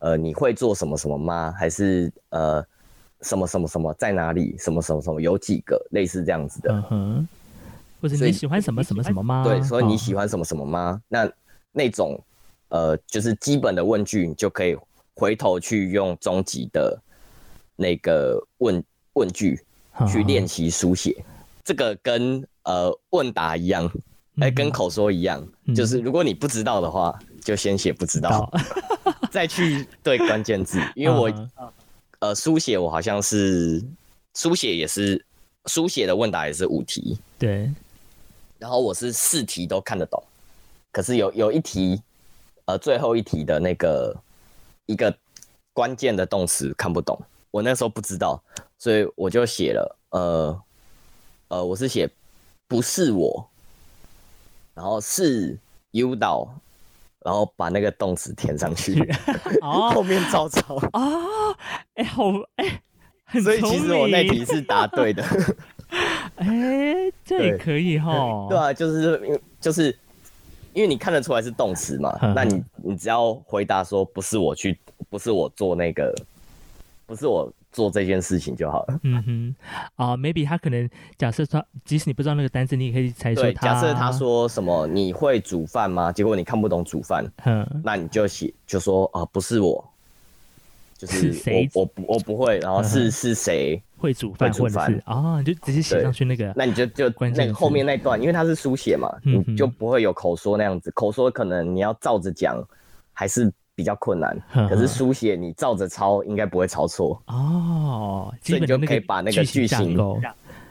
[0.00, 1.52] 呃你会做什么什么吗？
[1.58, 2.62] 还是呃
[3.22, 4.54] 什么什么什么在哪里？
[4.58, 7.28] 什么什么什么有几个类似这样子的，嗯哼，
[8.02, 9.42] 或者你喜欢什么什么什么吗？
[9.42, 11.02] 对，所以你喜欢什么什么吗？
[11.08, 11.28] 那
[11.72, 12.22] 那种
[12.68, 14.76] 呃就是基本的问句，你就可以
[15.14, 17.00] 回头去用终极的
[17.76, 18.82] 那个问。
[19.14, 19.60] 问句
[20.08, 21.24] 去练习书写，
[21.64, 23.90] 这个跟呃问答一样，
[24.38, 28.48] 哎，跟口说一样，就是如果你不知道的话，就先写不知道，
[29.32, 30.80] 再去 对关键字。
[30.94, 31.48] 因为我
[32.20, 33.84] 呃书写我好像是
[34.34, 35.22] 书写也是
[35.66, 37.68] 书写的问答也是五题，对，
[38.60, 40.22] 然后我是四题都看得懂，
[40.92, 42.02] 可是有有一题
[42.64, 44.16] 呃最后一题的那个
[44.86, 45.14] 一个
[45.72, 47.20] 关键的动词看不懂，
[47.50, 48.42] 我那时候不知道。
[48.78, 50.62] 所以我就写了，呃，
[51.48, 52.08] 呃，我是写
[52.66, 53.46] 不是我，
[54.72, 55.58] 然后是
[55.90, 56.48] U 到，
[57.22, 59.06] 然后把那个动词填上去，
[59.60, 61.02] 后面照抄啊，
[61.96, 62.24] 哎，好
[62.56, 62.80] 哎，
[63.42, 65.22] 所以其实我那题是答对的，
[66.36, 69.94] 哎，这也可以哈，对啊，就是就是
[70.72, 76.14] 因为你看得出来是动词嘛， 那你你只要回答说不是我去，不是我做那个，
[77.06, 77.52] 不是我。
[77.72, 78.98] 做这件事情就好了。
[79.04, 79.54] 嗯哼，
[79.94, 83.64] 啊，maybe 他可能假设他，即使你不知道那个单词，你也可以猜出他。
[83.64, 86.10] 假设他说什么你会煮饭吗？
[86.10, 89.88] 结果你看不懂煮饭，嗯，那你就写就说啊，不是我，
[90.98, 96.52] 就是谁，我不我不会，然后是是谁会煮饭或者是啊，你就直接写上去那个。
[96.56, 100.90] 那你就就那个后面那段，因为它是书写嘛，你就不会有口说那样子。
[100.92, 102.60] 口说可能你要照着讲，
[103.12, 103.52] 还是。
[103.72, 104.38] 比较困难，
[104.68, 109.96] 可是书写你照着抄应该不会抄错哦，所以你就可以把那个句型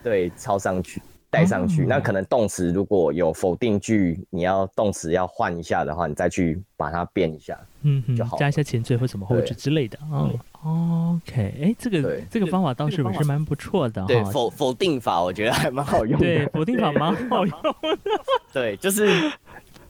[0.03, 1.01] 对抄上去
[1.32, 1.88] 带上去。
[1.88, 9.97] 那可能动词如果有否定句，你要动词要换一下的话，你再去把它变一下，嗯，就好加一下前缀或什么后缀之类的。
[10.11, 14.05] 嗯，OK，哎，这个这个方法倒是是蛮不错的。
[14.05, 16.20] 对，否否定法我觉得还蛮好用。
[16.20, 17.76] 对，否定法蛮好用的。
[18.53, 19.10] 对，就是。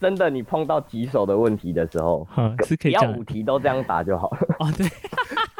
[0.01, 2.25] 真的，你碰到棘手的问题的时候，
[2.65, 4.37] 是可以要五题都这样答就好了。
[4.59, 4.87] 哦，对，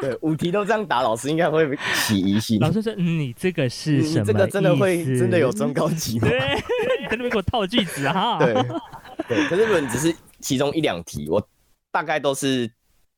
[0.00, 2.58] 对，五题都这样答，老师应该会起疑心。
[2.58, 4.24] 老师说：“你这个是什么？
[4.24, 6.38] 这个真的会真的有中高级吗？”对，
[7.02, 8.38] 你在那边给我套句子哈。
[8.38, 8.54] 对，
[9.28, 9.46] 对。
[9.46, 11.46] 可是如果你只是其中一两题，我
[11.92, 12.66] 大概都是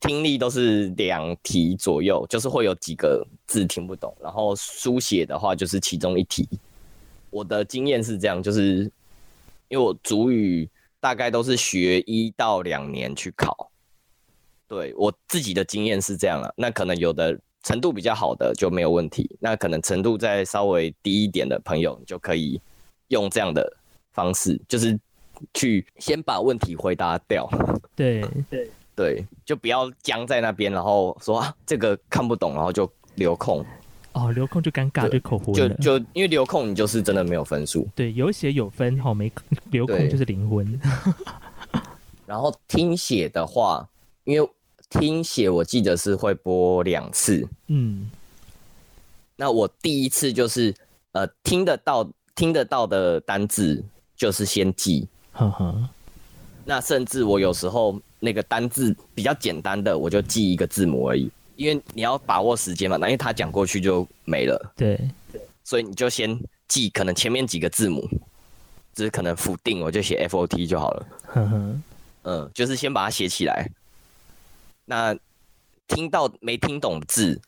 [0.03, 6.46] 听力都是两题左右，就是会有几个字听不懂，然后书写的话就是其中一题。
[7.30, 8.90] 我的经验是这样，就是
[9.68, 10.68] 因为我主语。
[11.03, 13.72] 大概都是学一到两年去考，
[14.68, 16.55] 对我自己的经验是这样了。
[16.57, 22.61] 那可能有的程度比较好的就没有问题，那可能程度再稍微低一点的朋友，你就可以
[23.09, 23.68] 用这样的
[24.12, 24.96] 方式，就是
[25.55, 27.50] 去先把问题回答掉。
[27.96, 33.64] 对对对，就不要僵在那边，然后说啊这个看不懂，然后就留空。
[34.12, 35.55] 哦，留空就尴尬，就口糊。
[35.55, 37.88] 就就因为留空，你就是真的没有分数。
[37.95, 39.32] 对，有写有分，好没
[39.72, 40.80] 留空就是零分。
[42.26, 43.88] 然后听写的话，
[44.24, 44.49] 因为
[44.90, 47.49] 听写我记得是会播两次。
[47.68, 48.11] 嗯。
[49.36, 50.74] 那我第一次就是
[51.12, 53.82] 呃听得到听得到的单字
[54.14, 55.09] 就是先记。
[55.32, 55.88] 呵呵。
[56.66, 61.28] 那甚至我有时候那个单字比较简单的，我就记一个字母而已。
[61.56, 64.72] 因为你要把握时间嘛，那因为他讲过去就没了。
[64.76, 64.98] 对，
[65.64, 68.08] 所以你就先记可能前面几个字母，
[68.94, 71.06] 只是可能否定，我就写 F O T 就好了。
[72.22, 73.68] 嗯，就是先把它写起来。
[74.84, 75.14] 那
[75.88, 77.40] 听到没听懂字，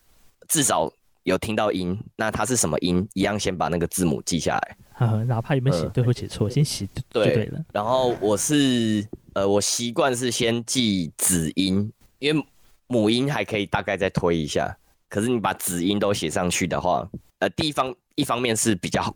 [0.48, 4.76] 至少有听到音，那它是什么音，一样先把那个字母记下来。
[5.26, 7.64] 哪怕有没有写对或写错，先写就对了。
[7.72, 12.46] 然后我是呃，我习惯是先记子音，因为
[12.86, 14.76] 母音还可以大概再推一下。
[15.08, 19.14] 可是你把子音都写上去的话，呃，第一方一方面是比较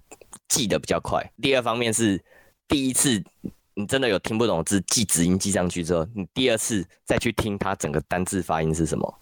[0.48, 2.20] 记得比较快，第二方面是
[2.66, 3.22] 第一次
[3.74, 9.18] 你真的有听不懂字，记子音记上去之后，你第二次再去听它整个单字发音是什么，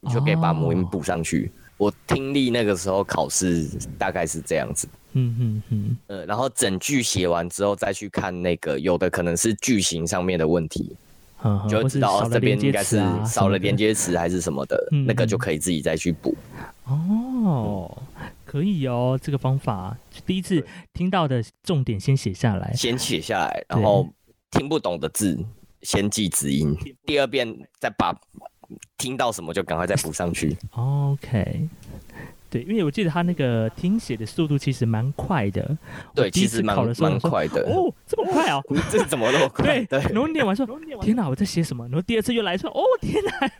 [0.00, 1.50] 你就可以把母音补上去。
[1.82, 3.66] 我听力那个时候考试
[3.98, 4.86] 大概是这样子。
[5.14, 10.96] 嗯嗯嗯，呃，然后整句写完之后再去看那个，有的可能是句型上面的问题，
[11.68, 16.36] 就会知道这边应该是少了连接词还是什么的，那个就可以自己再去补。
[16.84, 18.00] 哦，
[18.44, 20.64] 可以哦，这个方法第一次
[20.94, 24.08] 听到的重点先写下来，先写下来，然后
[24.52, 25.36] 听不懂的字
[25.82, 28.16] 先记子音，第二遍再把
[28.98, 30.56] 听到什么就赶快再补上去。
[30.72, 31.68] OK。
[32.50, 35.74] 对，因为我记得他那个听写的速度其实蛮快的。
[36.14, 37.62] 对，其实蛮蛮快的。
[37.62, 38.62] 哦，这么快哦！
[38.92, 39.82] 这怎么那么快？
[39.86, 40.66] 对，然后念完说
[41.00, 43.50] ：“天哪，我在写什么？”然后第二次又来说：“哦，天哪！”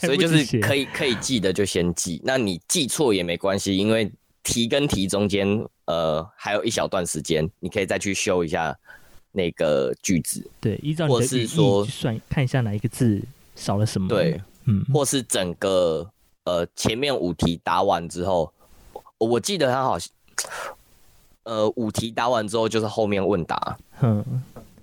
[0.00, 4.10] 所以就是可以可以记的就先记，那你记错也没关系，因为
[4.42, 5.46] 题跟题中间
[5.84, 8.74] 呃还有一小段时间，你可以再去修一下
[9.32, 10.50] 那个句子。
[10.62, 11.46] 对，依照你的语义
[11.84, 13.22] 算，看一下哪一个字
[13.56, 14.06] 少了什么。
[14.06, 16.08] 对，嗯，或是整个。
[16.48, 18.52] 呃，前面五题答完之后，
[19.18, 20.08] 我记得他好像，
[21.42, 24.24] 呃，五题答完之后就是后面问答，嗯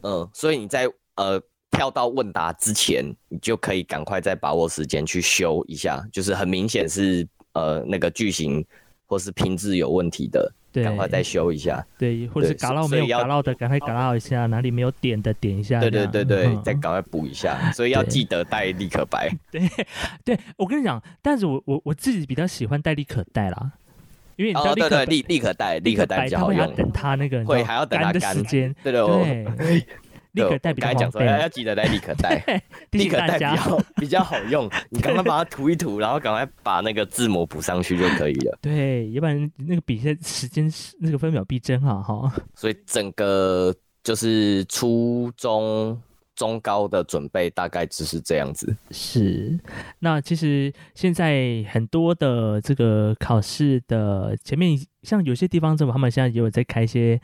[0.01, 8.61] 嗯，所以你在呃跳到问答之前，你就可以赶快再把握时间去修一下，就是很明显是呃那个句型
[9.05, 10.51] 或是拼字有问题的。
[10.82, 19.30] 赶快再修一下，对，或者是嘎到没有嘎到的，赶快嘎到一下，哪里没有点的点一下，对对对对，再赶快补一下，所以要记得带立可白。
[19.51, 19.61] 对，
[20.26, 23.71] 对我跟你讲，但是我我我自己比较喜欢带立可带啦，
[24.38, 28.34] 因为你对对立立可带立可带比较好用，等他那个会还要等他干。
[28.34, 29.86] 时间，对对。
[30.34, 32.61] 立可带比较讲出来要记得带立刻带，
[32.91, 34.69] 立刻带 比较 比较好用。
[34.89, 38.57] 你赶快把它涂一涂，然后赶快把那个字母补上去就可以了。
[38.61, 42.01] 对，要不然那个比赛时间那个分秒必争啊！
[42.01, 42.31] 哈。
[42.53, 43.73] 所以整个
[44.03, 45.99] 就是初中。
[46.36, 48.75] 中高的准备大概只是这样子。
[48.89, 49.55] 是，
[49.99, 57.20] 那其实现在很多的这个考试的前面，像有些地方政府他们现在也有在开一些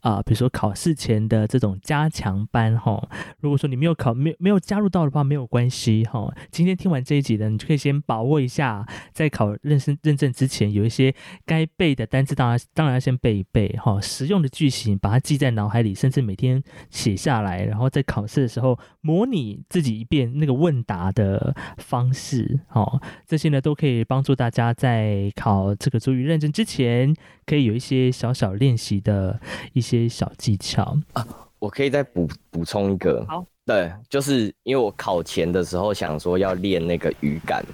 [0.00, 3.06] 啊，比如说考试前的这种加强班哈。
[3.40, 6.32] 如果说你没有考，没有没有加入到的话，没有关系哈。
[6.50, 11.14] 今天听完这一集的，你就可以先把握一下，在考认识认证之前，有一些
[11.44, 14.00] 该背的单词，当然当然要先背一背哈。
[14.00, 27.14] 实用的句型把它记在脑海里，甚至每天写下来，然后在考试的时候模拟自己一遍那个问答的方式，哦，这些呢都可以帮助大家在考这个主语认证之前，
[27.46, 29.40] 可以有一些小小练习的
[29.72, 30.96] 一些小技巧。
[31.12, 31.26] 啊。
[31.60, 37.64] 我可以再补补充一个，好，对，就是因为我考前的时候想说要练那个语感，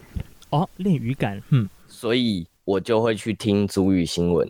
[0.51, 4.49] 哦，练语感，嗯，所以我就会去听主语新闻，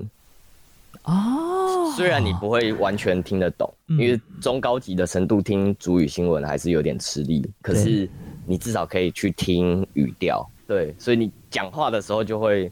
[1.04, 1.90] 哦。
[1.96, 7.42] 虽然你不会完全听得懂，因为中高级的程度听主语新闻还是有点吃力。
[7.62, 8.06] 可是
[8.44, 12.70] 你至少可以去听语调，对，所以你讲话的时候就会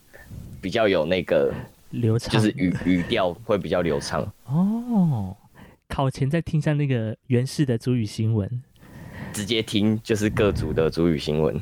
[0.61, 1.51] 比较有那个
[1.91, 4.31] 流畅，就是语语调会比较流畅。
[4.47, 5.37] 哦，
[5.89, 8.63] 考前再听一下那个原始的主语新闻，
[9.33, 11.61] 直接听就是各组的主语新闻。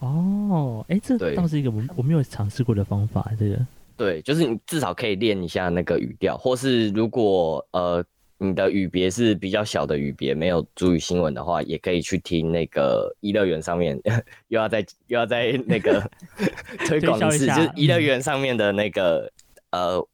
[0.00, 3.58] 哦，哎，这倒是一个我我没有尝试过的方法，这个。
[3.96, 8.04] 对，就是你至少可以练一下那个语调，或是如果呃
[8.38, 13.96] 你的语别是比较小的语别，没有主语新闻的话，也可以去听那个一乐园上面
[14.48, 16.10] 又要在又要在那个
[16.84, 19.30] 推广一次，就是一乐园上面的那个
[19.72, 20.08] 呃，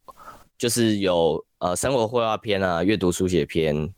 [0.57, 3.89] 就是有呃生活绘画篇啊、阅读书写篇，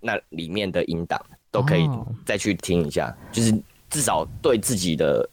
[0.00, 1.88] 那里面的音档都可以
[2.26, 3.50] 再去听一下，就是
[3.88, 5.26] 至少对自己的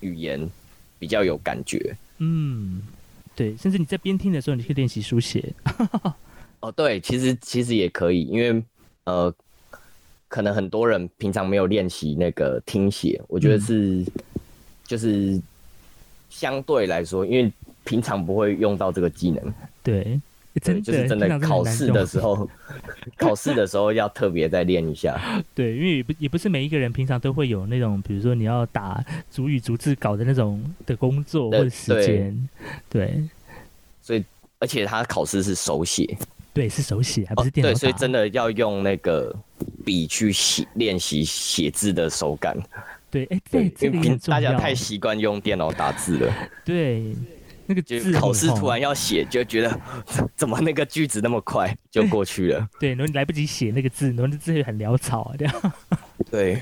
[0.00, 0.48] 语言
[0.98, 2.82] 比较有感觉，嗯。
[3.34, 5.54] 对，甚至你在边听的时候，你可以练习书写。
[6.58, 8.60] 哦，对，其实其实也可以，因为
[9.04, 9.32] 呃，
[10.26, 14.04] 可能很多人平常没有练习那个听写，我觉得是
[14.84, 15.40] 就是
[16.28, 17.52] 相对来说，因为
[17.88, 19.54] 平常不会用到这个技能。
[19.82, 20.20] 对。
[20.60, 22.48] 真，就是真的考试的时候，
[23.16, 25.16] 考试的时候要特别再练一下。
[25.54, 32.48] 对，因为也不也不是每一个人平常都会有那种，比如说你要打主语逐字稿的那种的工作或者时间。
[32.90, 33.22] 对，
[34.02, 34.24] 所以
[34.58, 36.18] 而且他考试是手写，
[36.52, 37.70] 对，是手写，还不是电脑。
[37.70, 39.32] 对，所以真的要用那个
[39.84, 42.56] 笔去写练习写字的手感，
[43.12, 44.18] 对，哎，对，这个。
[44.26, 46.34] 大家太习惯用电脑打字了。
[46.64, 47.14] 对，
[47.68, 49.80] 那个字考试突然要写，就觉得
[50.34, 52.66] 怎么那个句子那么快就过去了。
[52.80, 55.72] 对，然后你来不及写那个字，然后字会很潦草这样。
[56.30, 56.60] 对。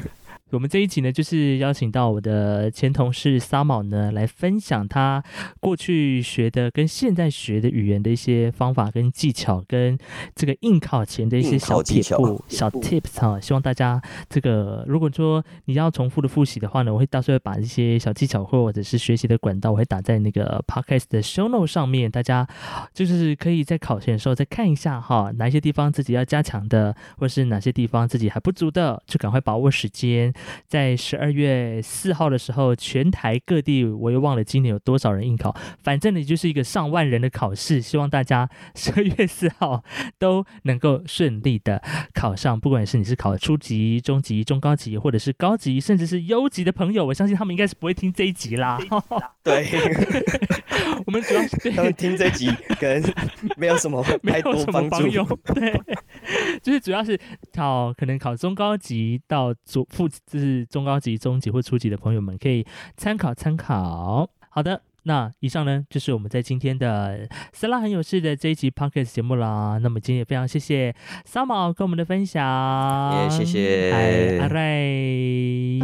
[0.53, 5.21] 我们这一集呢，就是邀请到我的前同事沙毛呢，来分享他
[5.59, 9.99] 过去学的跟现在学的语言的一些方法跟技巧，跟
[10.37, 13.41] 这个应考前的一些小撇步、小 tips 哈。
[13.41, 22.47] 希望大家这个如果说你要重复的复习的话呢，我会到时候把一些小技巧或者是学习的管道，我会打在那个 podcast 的 show note 上面，大家
[22.95, 30.33] 就是可以在考前的时候再看一下哈，哪一些地方自己要加强的，或者是哪些地方自己还不足的，就赶快把握时间。
[30.67, 39.85] 在十二月四号的时候，全台各地我又忘了今年有多少人应考，反正呢就是一个上万人的考试，希望大家 十二月四号
[40.19, 41.83] 都能够顺利的
[42.15, 42.59] 考上。
[42.59, 48.79] 不管是你是考初级、中级、中高级，或者是高级，甚至是优级的朋友，我相信他们应该是不会听这一集啦。
[49.43, 49.69] 对，
[51.07, 53.03] 我们主要是他们听这集可能
[53.57, 54.99] 没有什么 太多帮助。
[55.55, 55.81] 对，
[56.63, 57.19] 就是主要是
[57.53, 60.07] 考可能考中高级到主副。
[60.27, 62.67] 就是中高级、中级或初级的朋友们可以
[62.97, 64.29] 参考参考。
[64.49, 69.79] 好的，那以上呢就是我们在今天的斯拉很有事的这一集 podcast 节目啦。
[69.83, 75.79] 那么今天也非常谢谢沙毛跟我们的分享，也谢谢阿瑞，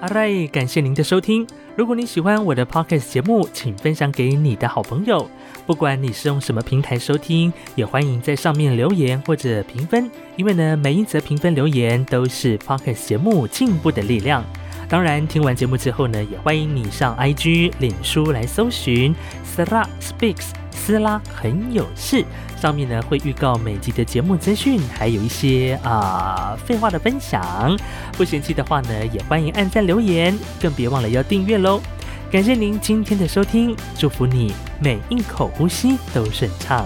[0.00, 1.46] 阿瑞，感谢您的收听。
[1.80, 5.26] 如果你喜欢我的 podcast 节目，请分享给你的好朋友。
[5.66, 14.44] 不管你是用什么平台收听，也欢迎在上面留言或者评分，因为呢，每一则评分留言都是 podcast 节目进步的力量。
[14.90, 19.14] 当然，听完节目之后呢，也欢迎你上 IG、脸书来搜寻
[19.56, 22.24] Sara Speaks，斯拉很有事。
[22.60, 27.78] 上面呢会预告每集的节目资讯，还有一些啊废话的分享。
[28.18, 31.80] 不嫌弃的话呢，也欢迎按赞留言，更别忘了要订阅喽。
[32.28, 36.84] 感谢您今天的收听，祝福你每一口呼吸都顺畅。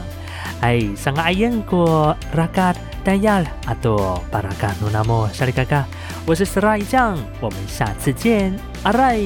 [0.60, 5.86] 哎，上个阿燕过拉嘎达亚阿多巴拉嘎努那莫沙里嘎嘎，
[6.26, 9.18] 我是斯拉一酱，我们下次见，阿赖。